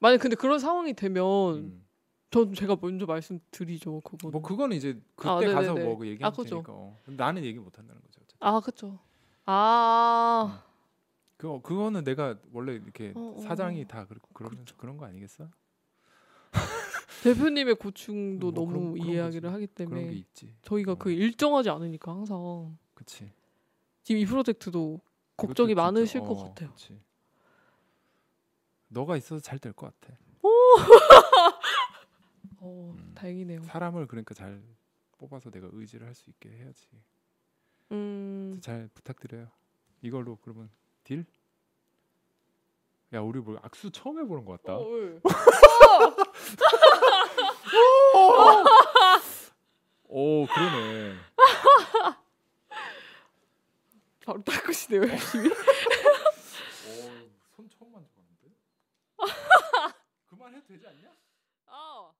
[0.00, 1.24] 만약 근데 그런 상황이 되면
[1.56, 1.84] 음.
[2.30, 4.28] 전 제가 먼저 말씀드리죠 그거.
[4.30, 5.74] 뭐 그거는 이제 그때 아, 가서.
[5.74, 6.50] 뭐 얘기하면 아, 그죠.
[6.56, 6.72] 되니까.
[6.72, 6.98] 어.
[7.06, 8.20] 나는 얘기 못 한다는 거죠.
[8.22, 8.36] 어쨌든.
[8.46, 8.98] 아 그쵸.
[9.46, 10.64] 아
[11.36, 13.86] 그거 그거는 내가 원래 이렇게 어, 어, 사장이 어.
[13.86, 15.48] 다 그렇고 그러면 그런 거 아니겠어?
[17.22, 19.52] 대표님의 고충도 뭐 너무 그런- 이해하기를.
[19.52, 20.24] 하기 그런 게 때문에.
[20.62, 20.94] 저희가 어.
[20.96, 23.30] 그 일정하지 않으니까 항상 그치.
[24.02, 25.00] 지금 이 프로젝트도
[25.36, 26.70] 걱정이 많으실 것 어, 같아요.
[26.70, 26.98] 그치.
[28.94, 30.16] 너가 있어서 잘 될 것 같아.
[32.60, 33.12] 어, 음.
[33.14, 33.64] 다행이네요.
[33.64, 34.62] 사람을 그러니까 잘
[35.18, 36.86] 뽑아서 내가 의지를 할 수 있게 해야지.
[37.92, 39.48] 음, 잘 부탁드려요.
[40.00, 40.70] 이걸로 그러면
[41.02, 41.26] 딜?
[43.12, 44.76] 야 우리 뭐 악수 처음 해보는 것 같다.
[44.76, 45.20] 어, 왜?
[50.06, 51.14] 오 그러네.
[54.24, 55.50] 바로 닦으시네요 열심히.
[56.88, 56.92] 오,
[57.54, 58.48] 손 처음 만져봤는데.
[60.26, 61.12] 그만해도 되지 않냐?
[61.66, 62.12] 아.